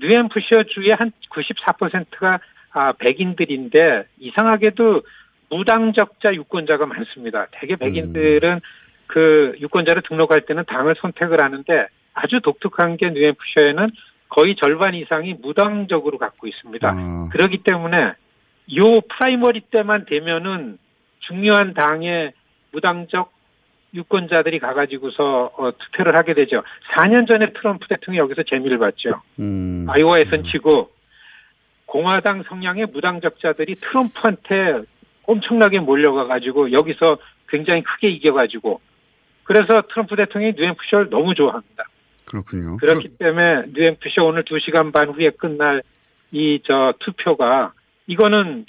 [0.00, 2.40] 뉴햄프셔 주의 한 94%가
[2.70, 5.02] 아, 백인들인데 이상하게도
[5.50, 7.46] 무당적자 유권자가 많습니다.
[7.52, 8.60] 대개 백인들은
[9.06, 13.90] 그 유권자를 등록할 때는 당을 선택을 하는데 아주 독특한 게 뉴햄프셔에는
[14.28, 17.28] 거의 절반 이상이 무당적으로 갖고 있습니다.
[17.30, 18.12] 그렇기 때문에
[18.76, 20.78] 요 primary 때만 되면은
[21.20, 22.32] 중요한 당의
[22.72, 23.32] 무당적
[23.94, 26.62] 유권자들이 가가지고서 어, 투표를 하게 되죠.
[26.92, 29.22] 4년 전에 트럼프 대통령이 여기서 재미를 봤죠.
[29.38, 29.86] 음.
[29.88, 30.90] 아이오와에선 치고
[31.86, 34.82] 공화당 성향의 무당적자들이 트럼프한테
[35.24, 37.16] 엄청나게 몰려가가지고 여기서
[37.48, 38.80] 굉장히 크게 이겨가지고
[39.44, 41.84] 그래서 트럼프 대통령이 뉴햄프셔를 너무 좋아합니다.
[42.28, 42.76] 그렇군요.
[42.76, 45.82] 그렇기 때문에 뉴햄프셔 오늘 2시간 반 후에 끝날
[46.30, 47.72] 이 저 투표가
[48.06, 48.66] 이거는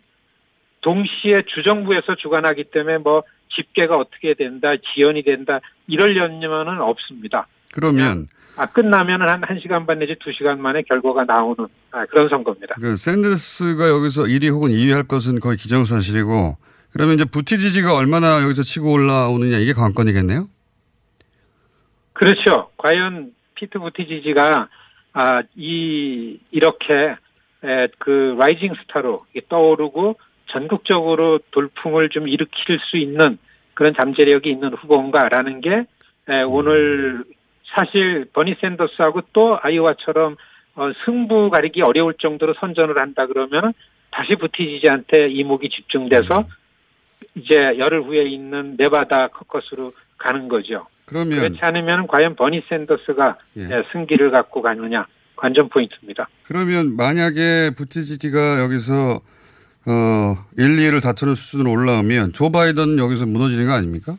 [0.81, 7.47] 동시에 주정부에서 주관하기 때문에 뭐 집계가 어떻게 된다, 지연이 된다 이럴 연념은 없습니다.
[7.73, 12.75] 그러면 아 끝나면은 한 1시간 반 내지 2시간 만에 결과가 나오는 아, 그런 선거입니다.
[12.75, 16.57] 그 샌더스가 여기서 1위 혹은 2위 할 것은 거의 기정사실이고
[16.91, 20.47] 그러면 이제 부티지지가 얼마나 여기서 치고 올라오느냐 이게 관건이겠네요.
[22.13, 22.69] 그렇죠.
[22.77, 24.69] 과연 피트 부티지지가
[25.13, 27.15] 아, 이 이렇게
[27.63, 30.15] 에, 그 rising star로 떠오르고
[30.47, 33.37] 전국적으로 돌풍을 좀 일으킬 수 있는
[33.73, 35.85] 그런 잠재력이 있는 후보인가라는 게
[36.29, 37.23] 에, 오늘
[37.75, 40.37] 사실 버니 샌더스하고 또 아이오와처럼
[40.75, 43.73] 어, 승부 가리기 어려울 정도로 선전을 한다 그러면
[44.11, 46.45] 다시 부티지지한테 이목이 집중돼서
[47.35, 50.87] 이제 열흘 후에 있는 네바다 커커스로 가는 거죠.
[51.09, 53.61] 그러면 그렇지 않으면 과연 버니 샌더스가 예.
[53.63, 56.29] 예, 승기를 갖고 가느냐 관전 포인트입니다.
[56.43, 59.21] 그러면 만약에 부티지지가 여기서
[59.87, 64.13] 어 1, 2위를 다투는 수준으로 올라오면 조 바이든 여기서 무너지는 거 아닙니까?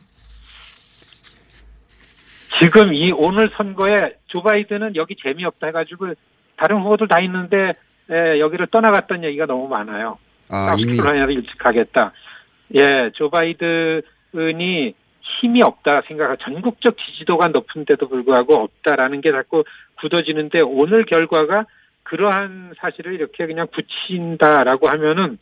[2.59, 6.13] 지금 이 오늘 선거에 조 바이든은 여기 재미없다 해가지고
[6.57, 7.73] 다른 후보들 다 있는데
[8.09, 10.17] 에, 여기를 떠나갔던 얘기가 너무 많아요.
[10.49, 12.11] 아, 이미 사우스캐롤라이나를 일찍 가겠다.
[12.75, 19.63] 예, 조 바이든이 힘이 없다 생각하 전국적 지지도가 높은데도 불구하고 없다라는 게 자꾸
[19.99, 21.65] 굳어지는데 오늘 결과가
[22.03, 25.37] 그러한 사실을 이렇게 그냥 붙인다라고 하면은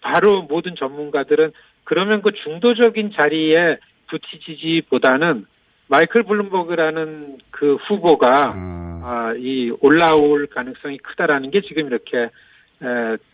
[0.00, 1.52] 바로 모든 전문가들은
[1.84, 5.46] 그러면 그 중도적인 자리에 부티지지보다는
[5.88, 8.54] 마이클 블룸버그라는 그 후보가
[9.02, 12.30] 아, 이 올라올 가능성이 크다라는 게 지금 이렇게 에,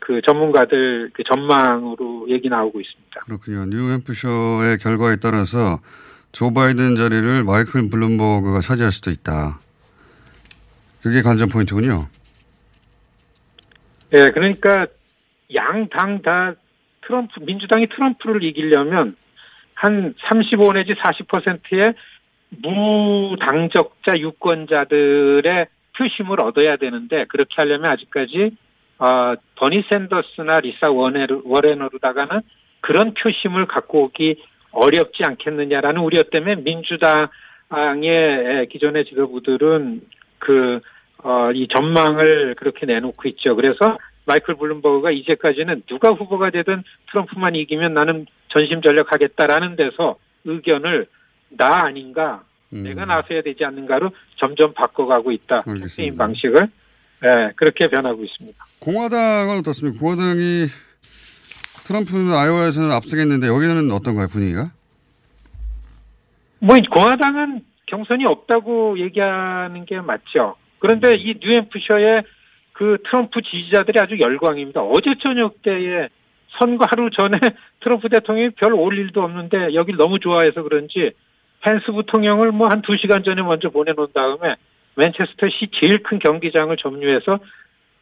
[0.01, 3.21] 그 전문가들 그 전망으로 얘기 나오고 있습니다.
[3.27, 3.67] 그렇군요.
[3.67, 5.79] 뉴햄프셔의 결과에 따라서
[6.33, 9.61] 조 바이든 자리를 마이클 블룸버그가 차지할 수도 있다.
[11.03, 12.07] 그게 관전 포인트군요.
[14.13, 14.87] 예, 그러니까
[15.55, 16.55] 양 당 다
[17.07, 19.15] 트럼프 민주당이 트럼프를 이기려면
[19.75, 21.95] 한 35 내지 40%의
[22.51, 28.57] 무당적자 유권자들의 표심을 얻어야 되는데 그렇게 하려면 아직까지
[28.99, 32.41] 어, 버니 샌더스나 리사 워렌, 워렌으로다가는
[32.81, 34.37] 그런 표심을 갖고 오기
[34.73, 37.29] 어렵지 않겠느냐라는 우려 때문에 민주당의
[38.71, 40.03] 기존의 지도부들은
[40.39, 40.81] 그,
[41.23, 43.57] 어, 이 전망을 그렇게 내놓고 있죠.
[43.57, 51.07] 그래서 마이클 블룸버그가 이제까지는 누가 후보가 되든 트럼프만 이기면 나는 전심 전력하겠다라는 데서 의견을
[51.51, 55.63] 나 아닌가 내가 나서야 되지 않는가로 점점 바꿔가고 있다.
[55.63, 56.69] 캠페인 방식을.
[57.23, 58.59] 네, 그렇게 변하고 있습니다.
[58.81, 59.99] 공화당은 어떻습니까?
[60.01, 60.67] 공화당이
[61.87, 64.67] 트럼프는 아이오와에서는 앞서겠는데 여기는 어떤가요, 분위기가?
[66.59, 70.57] 뭐, 공화당은 경선이 없다고 얘기하는 게 맞죠.
[70.79, 72.23] 그런데 이 뉴햄프셔의
[72.73, 74.81] 그 트럼프 지지자들이 아주 열광입니다.
[74.83, 76.09] 어제 저녁 때에
[76.59, 77.39] 선거 하루 전에
[77.81, 81.13] 트럼프 대통령이 별 올 일도 없는데 여길 너무 좋아해서 그런지
[81.63, 84.57] 펜스 부통령을 뭐 한 두 시간 전에 먼저 보내놓은 다음에
[84.97, 87.39] 맨체스터 시 제일 큰 경기장을 점유해서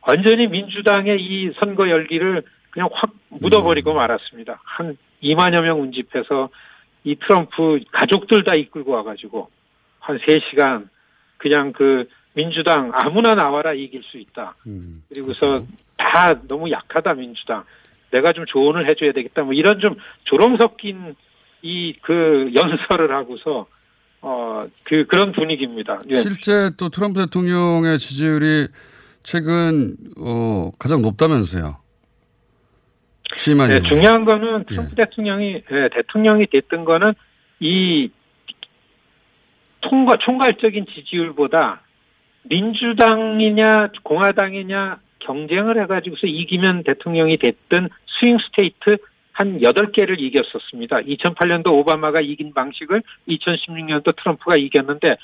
[0.02, 4.60] 완전히 민주당의 이 선거 열기를 그냥 확 묻어버리고 말았습니다.
[4.64, 6.50] 한 2만여 명 운집해서
[7.04, 9.48] 이 트럼프 가족들 다 이끌고 와가지고
[10.00, 10.88] 한 3시간
[11.38, 14.54] 그냥 그 민주당 아무나 나와라 이길 수 있다.
[15.08, 15.64] 그리고서
[15.96, 17.64] 다 너무 약하다 민주당.
[18.10, 19.42] 내가 좀 조언을 해줘야 되겠다.
[19.42, 21.14] 뭐 이런 좀 조롱 섞인
[21.62, 23.66] 이 그 연설을 하고서
[24.26, 24.54] 어
[24.84, 26.00] 그 그런 분위기입니다.
[26.10, 26.16] 예.
[26.16, 28.68] 실제 또 트럼프 대통령의 지지율이
[29.22, 31.78] 최근 어 가장 높다면서요.
[33.36, 33.80] 취임한 네.
[33.82, 37.14] 중요한 거는 트럼프 대통령이 예, 대통령이 됐던 거는
[37.60, 38.10] 이
[39.80, 41.82] 통과 총괄적인 지지율보다
[42.44, 47.88] 민주당이냐 공화당이냐 경쟁을 해가지고서 이기면 대통령이 됐던
[48.20, 48.98] swing state
[49.34, 51.00] 한 8개를 이겼었습니다.
[51.00, 55.16] 2008년도 오바마가 이긴 방식을 2016년도 트럼프가 이겼는데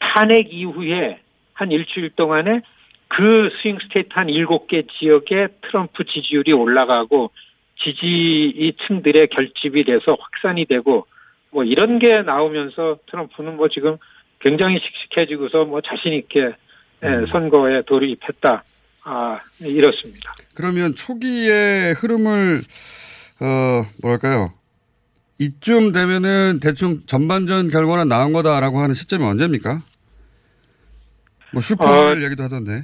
[0.00, 1.20] 탄핵 이후에
[1.52, 2.62] 한 일주일 동안에
[3.08, 7.30] 그 swing state 한 7개 지역에 트럼프 지지율이 올라가고
[7.82, 11.06] 지지층들의 결집이 돼서 확산이 되고
[11.50, 13.98] 뭐 이런 게 나오면서 트럼프는 뭐 지금
[14.40, 16.52] 굉장히 씩씩해지고서 뭐 자신 있게
[17.04, 18.64] 예, 선거에 돌입했다.
[19.04, 20.34] 아 이렇습니다.
[20.54, 22.62] 그러면 초기의 흐름을
[23.40, 24.52] 어 뭐랄까요?
[25.38, 29.78] 이쯤 되면은 대충 전반전 결과는 나온 거다라고 하는 시점이 언제입니까?
[31.52, 32.82] 뭐 슈퍼 얘기도 하던데.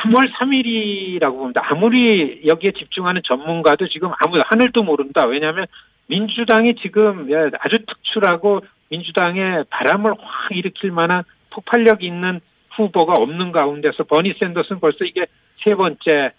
[0.00, 1.60] 3월 3일이라고 봅니다.
[1.64, 5.26] 아무리 여기에 집중하는 전문가도 지금 아무 하늘도 모른다.
[5.26, 5.66] 왜냐하면
[6.06, 12.40] 민주당이 지금 예, 아주 특출하고 민주당의 바람을 확 일으킬 만한 폭발력 있는
[12.76, 15.26] 후보가 없는 가운데서 버니 샌더스는 벌써 이게
[15.62, 16.32] 세 번째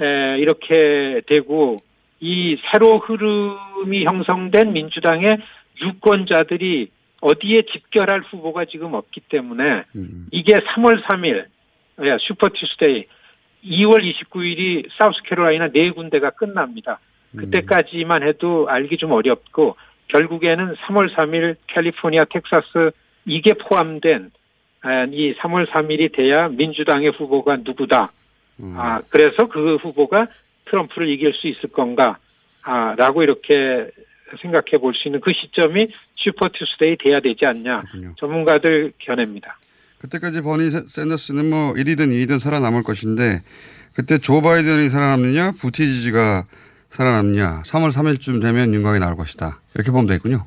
[0.00, 1.76] 에, 이렇게 되고
[2.24, 5.36] 이 새로 흐름이 형성된 민주당의
[5.82, 6.88] 유권자들이
[7.20, 9.84] 어디에 집결할 후보가 지금 없기 때문에
[10.30, 11.44] 이게 3월 3일
[12.02, 13.04] 예, Super Tuesday
[13.64, 16.98] 2월 29일이 사우스캐롤라이나 네 군데가 끝납니다.
[17.36, 19.76] 그때까지만 해도 알기 좀 어렵고
[20.08, 22.90] 결국에는 3월 3일 캘리포니아, 텍사스
[23.26, 24.30] 이게 포함된
[24.80, 28.12] 아, 이 3월 3일이 돼야 민주당의 후보가 누구다.
[28.76, 30.28] 아, 그래서 그 후보가
[30.70, 32.18] 트럼프를 이길 수 있을 건가,
[32.62, 33.90] 아, 라고 이렇게
[34.42, 37.82] 생각해 볼 수 있는 그 시점이 Super Tuesday 돼야 되지 않냐.
[38.18, 39.58] 전문가들 견해입니다.
[40.00, 43.40] 그때까지 버니 샌- 샌더스는 뭐 1위든 2위든 살아남을 것인데
[43.94, 46.44] 그때 조 바이든이 살아남느냐 부티지지가
[46.90, 49.60] 살아남느냐 3월 3일쯤 되면 윤곽이 나올 것이다.
[49.74, 50.44] 이렇게 보면 되겠군요.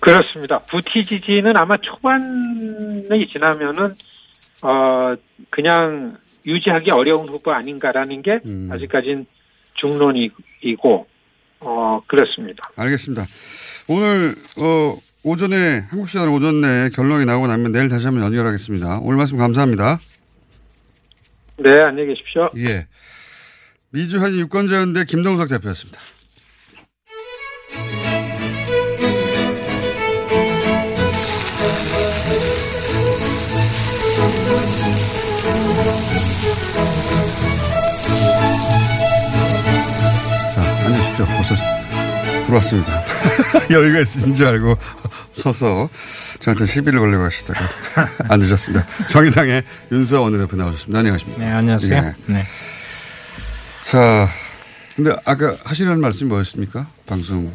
[0.00, 0.60] 그렇습니다.
[0.60, 3.94] 부티지지는 아마 초반이 지나면은
[4.62, 5.14] 어
[5.50, 6.16] 그냥
[6.50, 8.40] 유지하기 어려운 후보 아닌가라는 게
[8.70, 9.26] 아직까진
[9.74, 11.06] 중론이고
[11.60, 12.62] 어 그렇습니다.
[12.76, 13.24] 알겠습니다.
[13.88, 19.00] 오늘 어 오전에 한국 시간 오전 내에 결론이 나오고 나면 내일 다시 한번 연결하겠습니다.
[19.02, 20.00] 오늘 말씀 감사합니다.
[21.58, 22.50] 네, 안녕히 계십시오.
[22.56, 22.86] 예.
[23.90, 26.00] 미주 한 유권자연대 김동석 대표였습니다.
[41.26, 41.26] 자, 앉으십시오.
[41.26, 41.54] 벌써
[42.46, 43.04] 들어왔습니다.
[43.70, 44.76] 여유가 있으신 줄 알고
[45.32, 45.88] 서서
[46.40, 47.60] 저한테 시비를 걸려고 하시다가
[48.28, 48.86] 앉으셨습니다.
[49.08, 49.62] 정의당의
[49.92, 50.98] 윤수아 원내대표 나오셨습니다.
[50.98, 51.40] 안녕하십니까.
[51.44, 51.96] 네, 안녕하세요.
[51.96, 52.14] 예.
[52.32, 52.44] 네.
[53.84, 54.28] 자,
[54.96, 56.86] 근데 아까 하시려는 말씀이 뭐였습니까?
[57.06, 57.52] 방송.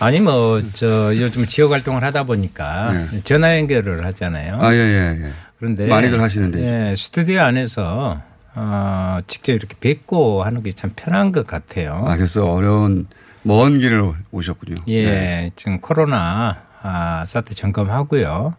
[0.00, 4.58] 아니 뭐 저 요즘 지역 활동을 하다 보니까 전화 연결을 하잖아요.
[4.58, 4.66] 네.
[4.66, 5.30] 아, 예, 예, 예.
[5.58, 6.90] 그런데 많이들 하시는데.
[6.90, 8.20] 예, 스튜디오 안에서
[8.54, 12.04] 어, 직접 이렇게 뵙고 하는 게 참 편한 것 같아요.
[12.06, 13.06] 아, 그래서 어려운
[13.42, 14.76] 먼 길을 오셨군요.
[14.88, 15.52] 예, 네.
[15.56, 18.54] 지금 코로나 아, 사태 점검하고요.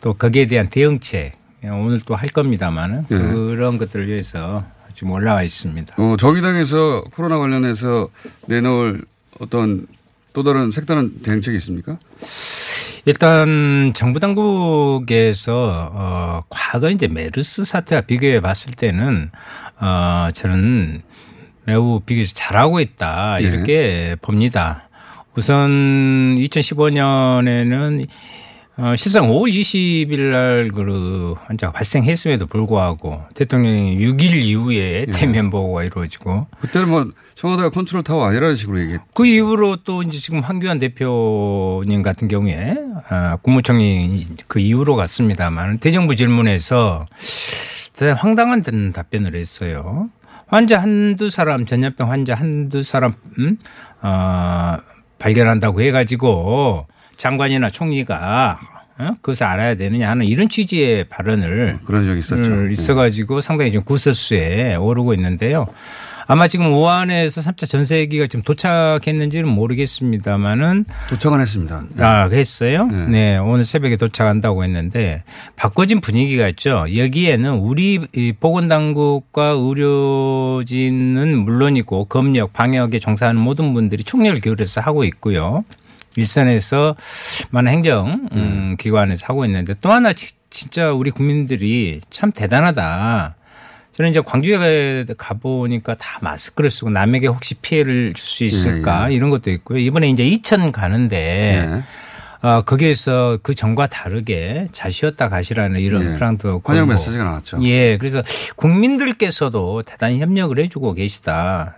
[0.00, 1.32] 또 거기에 대한 대응책
[1.64, 3.16] 예, 오늘 또 할 겁니다만은 예.
[3.16, 4.64] 그런 것들을 위해서
[4.94, 5.94] 지금 올라와 있습니다.
[5.96, 8.08] 어, 정의당에서 코로나 관련해서
[8.46, 9.04] 내놓을
[9.40, 9.86] 어떤
[10.32, 11.98] 또 다른 색다른 대응책이 있습니까?
[13.04, 19.30] 일단 정부 당국에서 어 과거 이제 메르스 사태와 비교해 봤을 때는
[19.80, 21.02] 어 저는
[21.64, 23.46] 매우 비교적 잘하고 있다 예.
[23.46, 24.88] 이렇게 봅니다.
[25.34, 28.06] 우선 2015년에는
[28.82, 36.90] 어, 실상 5월 20일 날그 환자가 발생했음에도 불구하고 대통령이 6일 이후에 대면 보고가 이루어지고 그때는
[36.90, 37.06] 뭐
[37.36, 39.00] 청와대가 컨트롤 타워 아니라는 식으로 얘기했.
[39.14, 42.76] 그 이후로 또 이제 지금 황교안 대표님 같은 경우에
[43.08, 47.06] 아, 국무총리 그 이후로 갔습니다만 대정부 질문에서
[47.92, 48.62] 대단히 황당한
[48.92, 50.10] 답변을 했어요.
[50.48, 53.58] 환자 한두 사람 전염병 환자 한두 사람 음?
[54.02, 54.76] 어,
[55.20, 59.14] 발견한다고 해가지고 장관이나 총리가 어?
[59.22, 62.42] 그것을 알아야 되느냐 하는 이런 취지의 발언을 그런 적이 있었죠.
[62.42, 62.48] 네.
[62.48, 65.66] 음, 있어가지고 상당히 지금 구설수에 오르고 있는데요.
[66.26, 71.84] 아마 지금 우한에서 3차 전세기가 지금 도착했는지는 모르겠습니다만은 도착은 했습니다.
[71.98, 72.86] 아, 했어요?
[72.86, 73.38] 네.
[73.38, 75.24] 오늘 새벽에 도착한다고 했는데
[75.56, 76.86] 바꿔진 분위기가 있죠.
[76.94, 85.64] 여기에는 우리 이 보건당국과 의료진은 물론이고 검역, 방역에 종사하는 모든 분들이 총력을 기울여서 하고 있고요.
[86.16, 86.96] 일선에서
[87.50, 93.36] 많은 행정 음, 기관에서 하고 있는데 또 하나 지- 진짜 우리 국민들이 참 대단하다.
[93.92, 99.28] 저는 이제 광주에 가보니까 다 마스크를 쓰고 남에게 혹시 피해를 줄 수 있을까 예, 이런
[99.30, 99.78] 것도 있고요.
[99.78, 101.62] 이번에 이제 이천 가는데
[102.42, 102.48] 예.
[102.48, 106.16] 어, 거기에서 그 전과 다르게 잘 쉬었다 가시라는 이런 예.
[106.16, 107.62] 프랑도 환영 메시지가 나왔죠.
[107.64, 107.98] 예.
[107.98, 108.22] 그래서
[108.56, 111.76] 국민들께서도 대단히 협력을 해주고 계시다.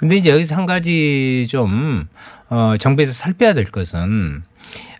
[0.00, 2.08] 근데 이제 여기서 한 가지 좀,
[2.48, 4.42] 어, 정부에서 살펴야 될 것은,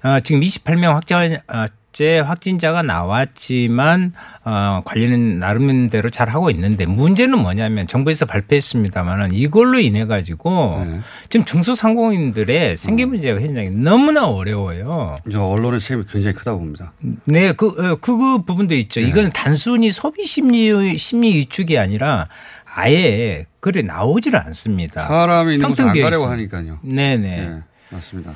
[0.02, 4.12] 어, 지금 28명 확진제 확진자가 나왔지만,
[4.44, 11.00] 어, 관리는 나름대로 잘 하고 있는데 문제는 뭐냐면 정부에서 발표했습니다만은 이걸로 인해 가지고 네.
[11.30, 15.14] 지금 중소상공인들의 생계 문제가 현장이 너무나 어려워요.
[15.32, 16.92] 저 언론의 책임이 굉장히 크다고 봅니다.
[17.24, 19.00] 네, 그, 어, 그, 그 부분도 있죠.
[19.00, 22.28] 이것은 단순히 소비 심리, 심리 위축이 아니라
[22.74, 25.00] 아예 글에 나오지를 않습니다.
[25.00, 26.26] 사람이 있는 곳을 안 텅텅 비어 가려고.
[26.26, 26.78] 하니까요.
[26.82, 27.38] 네네.
[27.38, 28.34] 예, 맞습니다.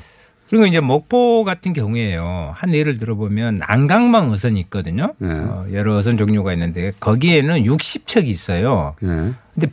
[0.49, 2.51] 그리고 이제 목포 같은 경우에요.
[2.53, 5.13] 한 예를 들어보면 난강망 어선이 있거든요.
[5.17, 5.29] 네.
[5.33, 8.95] 어, 여러 어선 종류가 있는데 거기에는 60척이 있어요.
[9.03, 9.07] 예.
[9.07, 9.71] 근데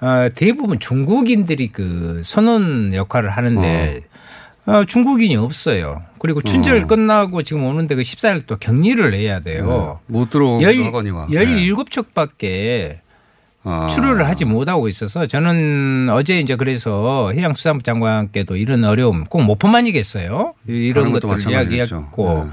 [0.00, 4.00] 어, 대부분 중국인들이 그 선원 역할을 하는데
[4.64, 6.02] 어, 중국인이 없어요.
[6.20, 6.86] 그리고 춘절 어.
[6.86, 10.00] 끝나고 지금 오는데 그 14일 또 격리를 내야 돼요.
[10.08, 10.12] 네.
[10.14, 11.26] 못 들어오기도 열- 하거니와.
[11.26, 12.98] 17척밖에
[13.70, 13.88] 아.
[13.88, 20.54] 출혈을 하지 못하고 있어서 저는 어제 이제 그래서 해양수산부 장관께도 이런 어려움 꼭 모포만이겠어요.
[20.66, 21.50] 이런 것들.
[21.50, 22.50] 이야기했고 네.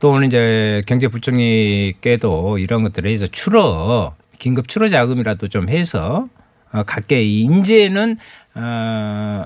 [0.00, 6.28] 또 오늘 이제 경제부총리께도 이런 것들을 해서 추러 긴급 추러 자금이라도 좀 해서
[6.72, 8.16] 어, 갖게 이제는
[8.54, 9.44] 어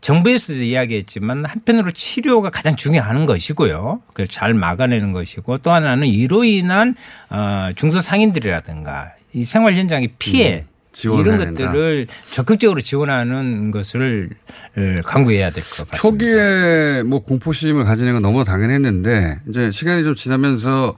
[0.00, 4.02] 정부에서도 이야기했지만 한편으로 치료가 가장 중요한 것이고요.
[4.08, 6.94] 그걸 잘 막아내는 것이고 또 하나는 이로 인한
[7.30, 10.64] 어 중소상인들이라든가 이 생활 현장의 피해
[11.06, 11.66] 음, 이런 해야 된다.
[11.66, 14.30] 것들을 적극적으로 지원하는 것을
[14.76, 15.96] 어, 강구해야 될 것 같습니다.
[15.96, 20.96] 초기에 뭐 공포심을 가지는 건 너무나 당연했는데 이제 시간이 좀 지나면서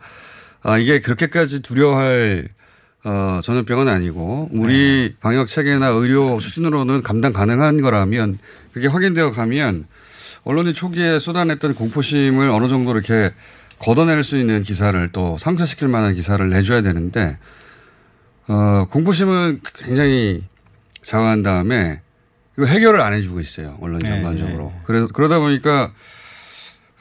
[0.63, 2.49] 아 이게 그렇게까지 두려워할
[3.05, 5.17] 어 전염병은 아니고 우리 네.
[5.21, 8.39] 방역 체계나 의료 수준으로는 감당 가능한 거라면
[8.73, 9.87] 그게 확인되어 가면
[10.45, 13.33] 언론이 초기에 쏟아냈던 공포심을 어느 정도 이렇게
[13.79, 17.39] 걷어낼 수 있는 기사를 또 상쇄시킬 만한 기사를 내줘야 되는데
[18.49, 20.45] 어 공포심은 굉장히
[21.03, 22.01] 장악한 다음에
[22.57, 24.73] 이거 해결을 안 해주고 있어요 언론이 네, 전반적으로.
[24.85, 25.93] 그래 그러다 보니까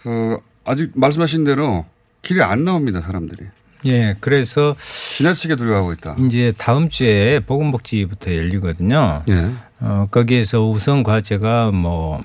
[0.05, 1.85] 어 아직 말씀하신 대로
[2.21, 3.45] 길이 안 나옵니다 사람들이.
[3.85, 6.15] 예, 그래서 지나치게 두려워하고 있다.
[6.25, 9.19] 이제 다음 주에 보건복지부터 열리거든요.
[9.29, 9.51] 예.
[9.79, 12.23] 어, 거기에서 우선 과제가 뭐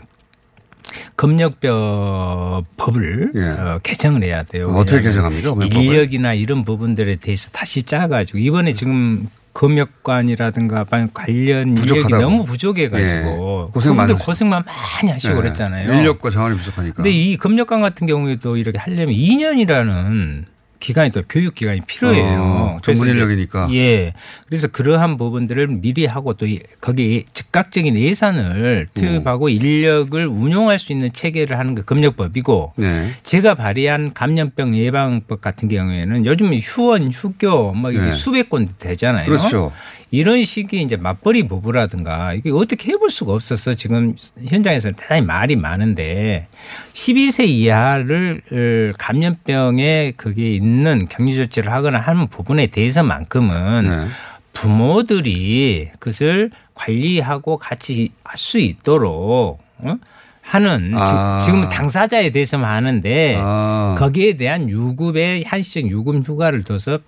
[1.16, 4.72] 검역병 법을 어, 개정을 해야 돼요.
[4.74, 4.78] 예.
[4.78, 5.84] 어떻게 개정합니까, 검역법을?
[5.84, 12.22] 인력이나 이런 부분들에 대해서 다시 짜가지고 이번에 지금 검역관이라든가 관련 인력이 부족하다고.
[12.22, 13.72] 너무 부족해가지고 예.
[13.72, 15.36] 고생 많으시- 고생만 많이 하시고 예.
[15.36, 15.93] 그랬잖아요.
[15.93, 16.95] 인력과 자원이 부족하니까.
[16.97, 20.45] 근데 이 검역관 같은 경우에도 이렇게 하려면 2년이라는
[20.81, 22.41] 기간이 또 교육 기간이 필요해요.
[22.41, 23.68] 어, 전문 인력이니까.
[23.72, 24.14] 예.
[24.47, 26.47] 그래서 그러한 부분들을 미리 하고 또
[26.81, 33.11] 거기에 즉각적인 예산을 투입하고 인력을 운용할 수 있는 체계를 하는 게 검역법이고 네.
[33.22, 38.11] 제가 발의한 감염병 예방법 같은 경우에는 요즘 휴원, 휴교 뭐 네.
[38.12, 39.26] 수백 건 되잖아요.
[39.26, 39.72] 그렇죠.
[40.13, 46.49] 이런 식의 이제 맞벌이 부부라든가 이게 어떻게 해볼 수가 없어서 지금 현장에서 대단히 말이 많은데
[46.93, 54.07] 12세 이하를 어, 감염병에 그게 있는 격리 조치를 하거나 하는 부분에 대해서만큼은 네.
[54.53, 59.97] 부모들이 그것을 관리하고 같이 할 수 있도록 어?
[60.43, 61.41] 하는 아.
[61.45, 63.95] 지금 당사자에 대해서만 하는데 아.
[63.99, 66.99] 거기에 대한 유급의 한시적 유급 휴가를 둬서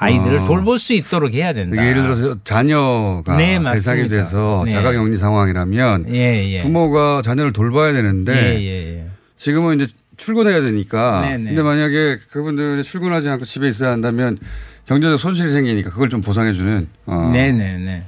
[0.00, 0.44] 아이들을 아.
[0.44, 1.84] 돌볼 수 있도록 해야 된다.
[1.84, 4.06] 예를 들어서 자녀가 네, 대상이.
[4.06, 4.70] 돼서 네.
[4.70, 6.58] 자가격리 상황이라면 예, 예.
[6.58, 9.06] 부모가 자녀를 돌봐야 되는데 예, 예, 예.
[9.36, 11.22] 지금은 이제 출근해야 되니까.
[11.22, 11.44] 네, 네.
[11.44, 14.38] 근데 만약에 그분들이 출근하지 않고 집에 있어야 한다면
[14.86, 16.88] 경제적 손실이 생기니까 그걸 좀 보상해 주는.
[17.06, 18.04] 어, 네네네.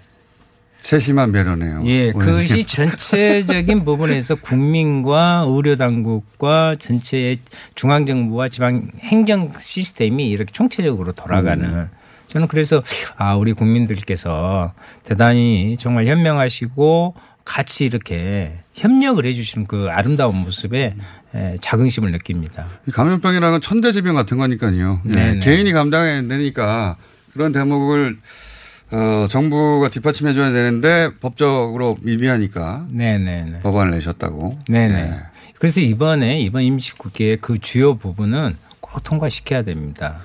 [0.80, 1.82] 세심한 배려네요.
[1.86, 2.12] 예.
[2.12, 7.38] 그것이 전체적인 부분에서 국민과 의료 당국과 전체의
[7.74, 11.88] 중앙 정부와 지방 행정 시스템이 이렇게 총체적으로 돌아가는 음.
[12.28, 12.82] 저는 그래서
[13.16, 14.72] 아, 우리 국민들께서
[15.04, 17.14] 대단히 정말 현명하시고
[17.44, 20.94] 같이 이렇게 협력을 해 주시는 그 아름다운 모습에
[21.34, 22.66] 에, 자긍심을 느낍니다.
[22.88, 25.02] 이 감염병이라는 건 천대지병 같은 거니까요.
[25.06, 25.38] 예, 네네.
[25.40, 26.96] 개인이 감당해야 되니까
[27.32, 28.18] 그런 대목을
[28.93, 33.61] 어, 정부가 뒷받침해 줘야 되는데 법적으로 미비하니까 네네네.
[33.61, 34.59] 법안을 내셨다고.
[34.68, 35.01] 네네.
[35.01, 35.20] 예.
[35.59, 40.22] 그래서 이번에 이번 임시국회의 그 주요 부분은 꼭 통과시켜야 됩니다.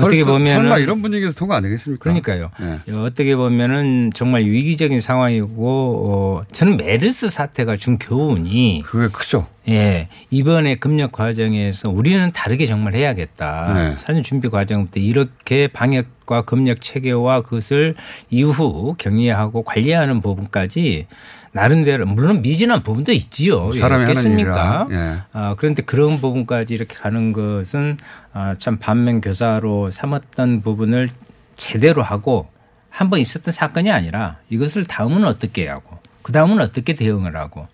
[0.00, 2.02] 어떻게 보면 설마 이런 분위기에서 통과 안 되겠습니까?
[2.02, 2.50] 그러니까요.
[2.60, 2.92] 예.
[2.94, 9.46] 어떻게 보면은 정말 위기적인 상황이고 어, 저는 메르스 사태가 준 교훈이 그게 크죠.
[9.68, 13.74] 예, 이번에 금력 과정에서 우리는 다르게 정말 해야겠다.
[13.74, 13.94] 네.
[13.94, 17.94] 사전 준비 과정부터 이렇게 방역과 금력 체계와 그것을
[18.30, 21.06] 이후 격리하고 관리하는 부분까지
[21.52, 23.60] 나름대로 물론 미진한 부분도 있지요.
[23.60, 24.86] 뭐 사람이 있겠습니까?
[24.90, 25.16] 예.
[25.32, 27.98] 아, 그런데 그런 부분까지 이렇게 가는 것은
[28.32, 31.10] 아, 참 반면 교사로 삼았던 부분을
[31.56, 32.48] 제대로 하고
[32.88, 37.66] 한 번 있었던 사건이 아니라 이것을 다음은 어떻게 하고 그 다음은 어떻게 대응을 하고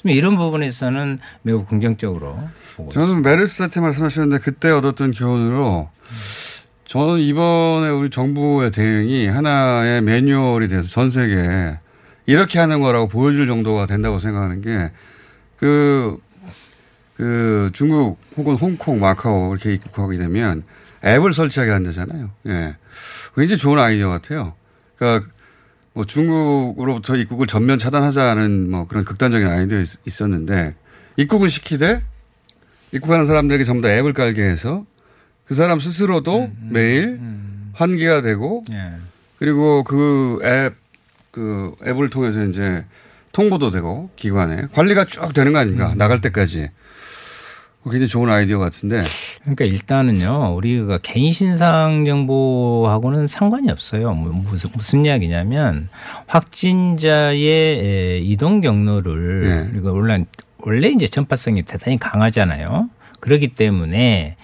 [0.00, 2.38] 좀 이런 부분에서는 매우 긍정적으로
[2.76, 5.88] 보고 저는 메르스 사태 말씀하셨는데 그때 얻었던 교훈으로
[6.86, 11.78] 저는 이번에 우리 정부의 대응이 하나의 매뉴얼이 돼서 전 세계에
[12.26, 14.90] 이렇게 하는 거라고 보여줄 정도가 된다고 생각하는 게
[15.58, 16.16] 그,
[17.16, 20.62] 그 중국 혹은 홍콩, 마카오 이렇게 입국하게 되면
[21.04, 22.30] 앱을 설치하게 한다잖아요.
[22.46, 22.76] 예.
[23.34, 24.54] 굉장히 좋은 아이디어 같아요.
[24.96, 25.28] 그러니까
[25.94, 30.74] 뭐 중국으로부터 입국을 전면 차단하자는 뭐 그런 극단적인 아이디어 있- 있었는데
[31.16, 32.02] 입국은 시키되
[32.92, 34.84] 입국하는 사람들에게 전부 다 앱을 깔게 해서
[35.46, 37.20] 그 사람 스스로도 매일
[37.74, 38.92] 환기가 되고 예.
[39.38, 40.74] 그리고 그 앱,
[41.32, 42.84] 그 앱을 통해서 이제
[43.32, 45.94] 통보도 되고 기관에 관리가 쭉 되는 거 아닙니까?
[45.96, 46.68] 나갈 때까지.
[47.84, 49.02] 굉장히 좋은 아이디어 같은데.
[49.40, 54.12] 그러니까 일단은요, 우리가 개인 신상 정보하고는 상관이 없어요.
[54.12, 55.88] 뭐 무슨, 무슨 이야기냐면,
[56.28, 59.70] 확진자의 에, 이동 경로를, 예.
[59.72, 60.24] 그리고 원래,
[60.58, 62.88] 원래 이제 전파성이 대단히 강하잖아요.
[63.18, 64.36] 그렇기 때문에,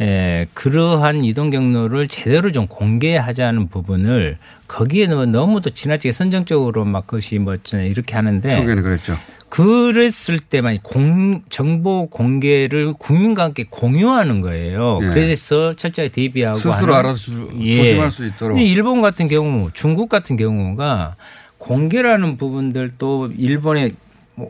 [0.00, 7.38] 에, 그러한 이동 경로를 제대로 좀 공개하자는 부분을 거기에 너무, 너무도 지나치게 선정적으로 막 그것이
[7.38, 8.48] 뭐 이렇게 하는데.
[8.50, 9.16] 초기에는 그랬죠.
[9.48, 14.98] 그랬을 때만 공, 정보 공개를 국민과 함께 공유하는 거예요.
[15.02, 15.06] 예.
[15.08, 18.58] 그래서 철저히 대비하고 스스로 알아서 주- 조심할 수 있도록.
[18.58, 21.14] 일본 같은 경우, 중국 같은 경우가
[21.58, 23.96] 공개라는 부분들도 일본에 뭐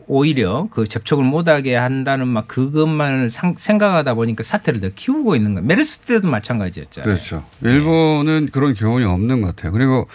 [0.07, 5.65] 오히려 그 접촉을 못하게 한다는 막 그것만 상- 생각하다 보니까 사태를 더 키우고 있는 거예요.
[5.67, 7.05] 메르스 때도 마찬가지였잖아요.
[7.13, 7.45] 그렇죠.
[7.61, 9.71] 일본은 그런 교훈이 없는 것 같아요.
[9.71, 10.07] 그리고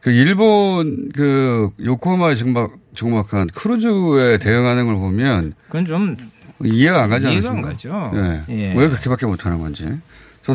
[0.00, 6.16] 그 일본 그 요코하마에 정박, 정박한 크루즈에 대응하는 걸 보면 그건 좀
[6.64, 7.68] 이해가 안 가지 이해가 안 않습니까?
[7.70, 8.10] 가죠.
[8.14, 8.42] 네.
[8.48, 8.74] 예.
[8.74, 9.88] 왜 그렇게밖에 못하는 건지.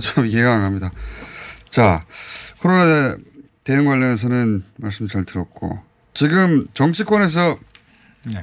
[0.01, 0.91] 참 이해가 안 갑니다.
[1.69, 2.01] 자,
[2.59, 3.15] 코로나
[3.63, 5.79] 대응 관련해서는 말씀 잘 들었고
[6.13, 7.57] 지금 정치권에서
[8.25, 8.39] 네.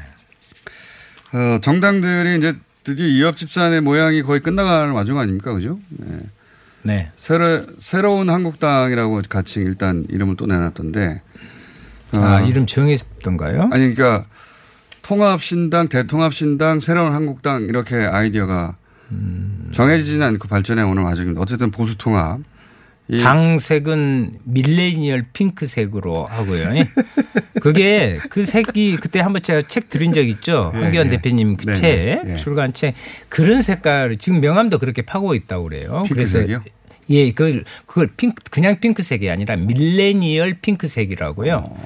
[1.33, 5.53] 어, 정당들이 이제 드디어 이합 집산의 모양이 거의 끝나가는 와중 아닙니까?
[5.53, 5.79] 그죠?
[5.91, 6.21] 네.
[6.83, 7.11] 네.
[7.17, 11.23] 새로, 새로운 한국당이라고 같이 일단 이름을 또 내놨던데.
[12.15, 13.69] 어, 아, 이름 정했던가요?
[13.73, 14.27] 아니, 그러니까
[15.03, 18.77] 통합신당, 대통합신당, 새로운 한국당 이렇게 아이디어가
[19.11, 19.71] 음.
[19.73, 21.41] 정해지지는 않고 발전해 오는 와중입니다.
[21.41, 22.41] 어쨌든 보수 통합.
[23.09, 26.77] 이- 당색은 밀레니얼 핑크색으로 하고요.
[26.77, 26.89] 예.
[27.61, 30.71] 그게 그 색이 그때 한번 제가 책 드린 적 있죠.
[30.75, 31.11] 예, 황교안 예.
[31.13, 32.37] 대표님 그 네, 책, 네, 예.
[32.37, 32.95] 출간 책.
[33.29, 36.03] 그런 색깔, 지금 명함도 그렇게 파고 있다고 그래요.
[36.07, 36.61] 핑크색이요?
[36.61, 36.77] 그래서
[37.11, 41.77] 예, 그걸, 그걸 핑크, 그냥 핑크색이 아니라 밀레니얼 핑크색이라고요.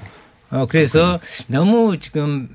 [0.50, 2.48] 어, 그래서 너무 지금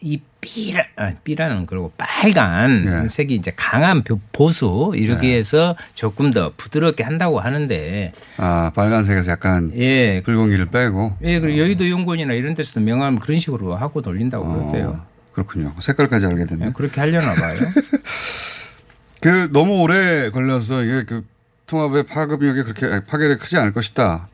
[0.00, 3.08] 이 삐라, 아, 삐라는 그리고 빨간 예.
[3.08, 5.36] 색이 이제 강한 보- 보수 이렇게 네.
[5.36, 10.20] 해서 조금 더 부드럽게 한다고 하는데 아, 빨간색에서 약간 예.
[10.24, 11.16] 붉은기를 빼고.
[11.22, 14.88] 예, 그리고 여의도 연구원이나 이런 데서도 명함 그런 식으로 하고 돌린다고 그러대요.
[14.88, 15.74] 어, 그렇군요.
[15.80, 16.66] 색깔까지 알게 됐네.
[16.66, 17.58] 예, 그렇게 하려나 봐요.
[19.22, 21.24] 그 너무 오래 걸려서 이게 그
[21.66, 24.28] 통합의 파급력이 그렇게 파괴력이 크지 않을 것이다.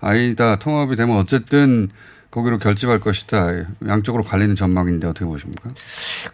[0.00, 0.56] 아니다.
[0.58, 1.88] 통합이 되면 어쨌든
[2.30, 3.64] 거기로 결집할 것이다.
[3.86, 5.70] 양쪽으로 갈리는 전망인데 어떻게 보십니까?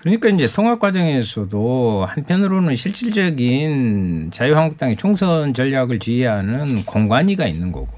[0.00, 7.88] 그러니까 이제 통합 과정에서도 한편으로는 실질적인 자유한국당의 총선 전략을 지휘하는 공관위가 있는 거고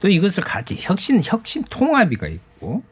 [0.00, 2.82] 또 이것을 같이 혁신 혁신 통합위가 있고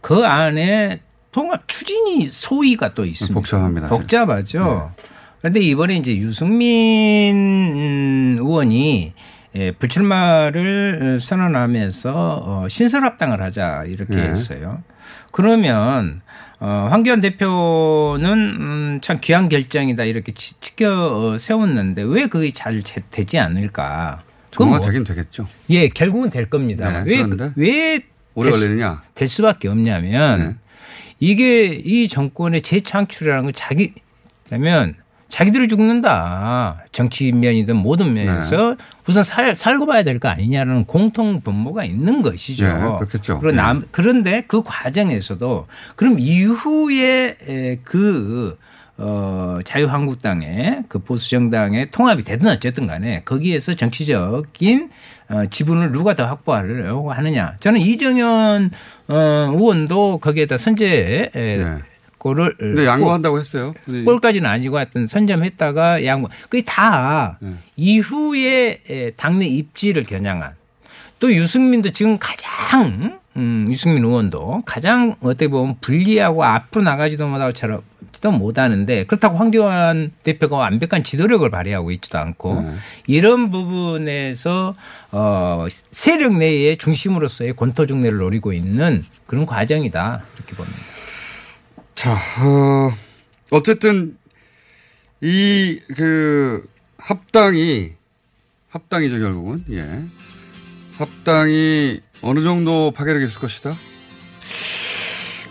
[0.00, 1.00] 그 안에
[1.32, 3.34] 통합 추진위 소위가 또 있습니다.
[3.34, 3.88] 복잡합니다.
[3.88, 4.92] 복잡하죠.
[5.40, 9.12] 그런데 이번에 이제 유승민 음, 의원이
[9.54, 12.12] 예, 불출마를 선언하면서
[12.44, 14.22] 어, 신설 합당을 하자 이렇게 네.
[14.28, 14.82] 했어요.
[15.30, 16.22] 그러면
[16.58, 20.90] 어, 황교안 대표는 음, 참 귀한 결정이다 이렇게 지- 지켜
[21.32, 24.22] 어, 세웠는데 왜 그게 잘 제- 되지 않을까?
[24.50, 25.46] 정말 뭐- 되긴 되겠죠.
[25.70, 27.02] 예, 결국은 될 겁니다.
[27.02, 28.00] 네, 왜, 그런데 왜
[28.34, 29.02] 오래 될 수- 걸리느냐?
[29.14, 30.56] 될 수밖에 없냐면 네.
[31.20, 33.92] 이게 이 정권의 재창출이라는 건 자기
[34.48, 34.94] 되면
[35.32, 36.84] 자기들이 죽는다.
[36.92, 38.76] 정치 면이든 모든 면에서
[39.08, 42.66] 우선 살, 살고 봐야 될 거 아니냐라는 공통 분모가 있는 것이죠.
[42.66, 43.38] 네, 그렇겠죠.
[43.40, 45.66] 그런 남- 그런데 그 과정에서도
[45.96, 48.58] 그럼 이후에 에, 그
[48.98, 54.90] 어, 자유한국당의 그 보수정당의 통합이 되든 어쨌든 간에 거기에서 정치적인
[55.30, 57.56] 어, 지분을 누가 더 확보하려고 하느냐.
[57.60, 58.70] 저는 이정현
[59.08, 59.14] 어,
[59.50, 61.78] 의원도 거기에다 선제 에, 네.
[62.22, 63.74] 거를 근데 양보한다고 했어요.
[63.86, 64.04] 네.
[64.04, 66.28] 꼴까지는 아니고 하여튼 선점했다가 양보.
[66.48, 67.54] 그게 다 네.
[67.76, 70.52] 이후에 에, 당내 입지를 겨냥한
[71.18, 77.82] 또 유승민도 지금 가장 음, 유승민 의원도 가장 어떻게 보면 불리하고 앞으로 나가지도 못하고처럼
[78.38, 82.74] 못하는데 그렇다고 황교안 대표가 완벽한 지도력을 발휘하고 있지도 않고 네.
[83.08, 84.76] 이런 부분에서
[85.10, 90.91] 어 세력 내의 중심으로서의 권토 중례를 노리고 있는 그런 과정이다 이렇게 봅니다.
[91.94, 92.92] 자, 어,
[93.50, 94.16] 어쨌든
[95.20, 96.66] 이 그
[96.98, 97.92] 합당이
[98.70, 100.02] 합당이죠 결국은 예
[100.96, 103.76] 합당이 어느 정도 파괴력이 있을 것이다.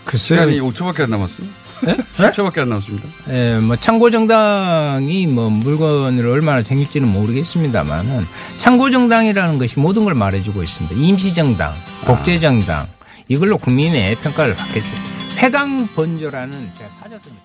[0.04, 0.40] 글쎄요.
[0.40, 1.46] 시간이 5초밖에 안 남았어요.
[1.84, 1.96] 네?
[2.12, 3.08] 10초밖에 안 남았습니다.
[3.30, 8.26] 예, 뭐 참고 정당이 뭐 물건을 얼마나 챙길지는 모르겠습니다만은
[8.58, 10.96] 참고 정당이라는 것이 모든 걸 말해주고 있습니다.
[10.96, 11.74] 임시 정당,
[12.04, 12.88] 복제 정당
[13.28, 15.21] 이걸로 국민의 평가를 받겠습니다.
[15.42, 17.41] 회강 번조라는 제가 사졌습니다.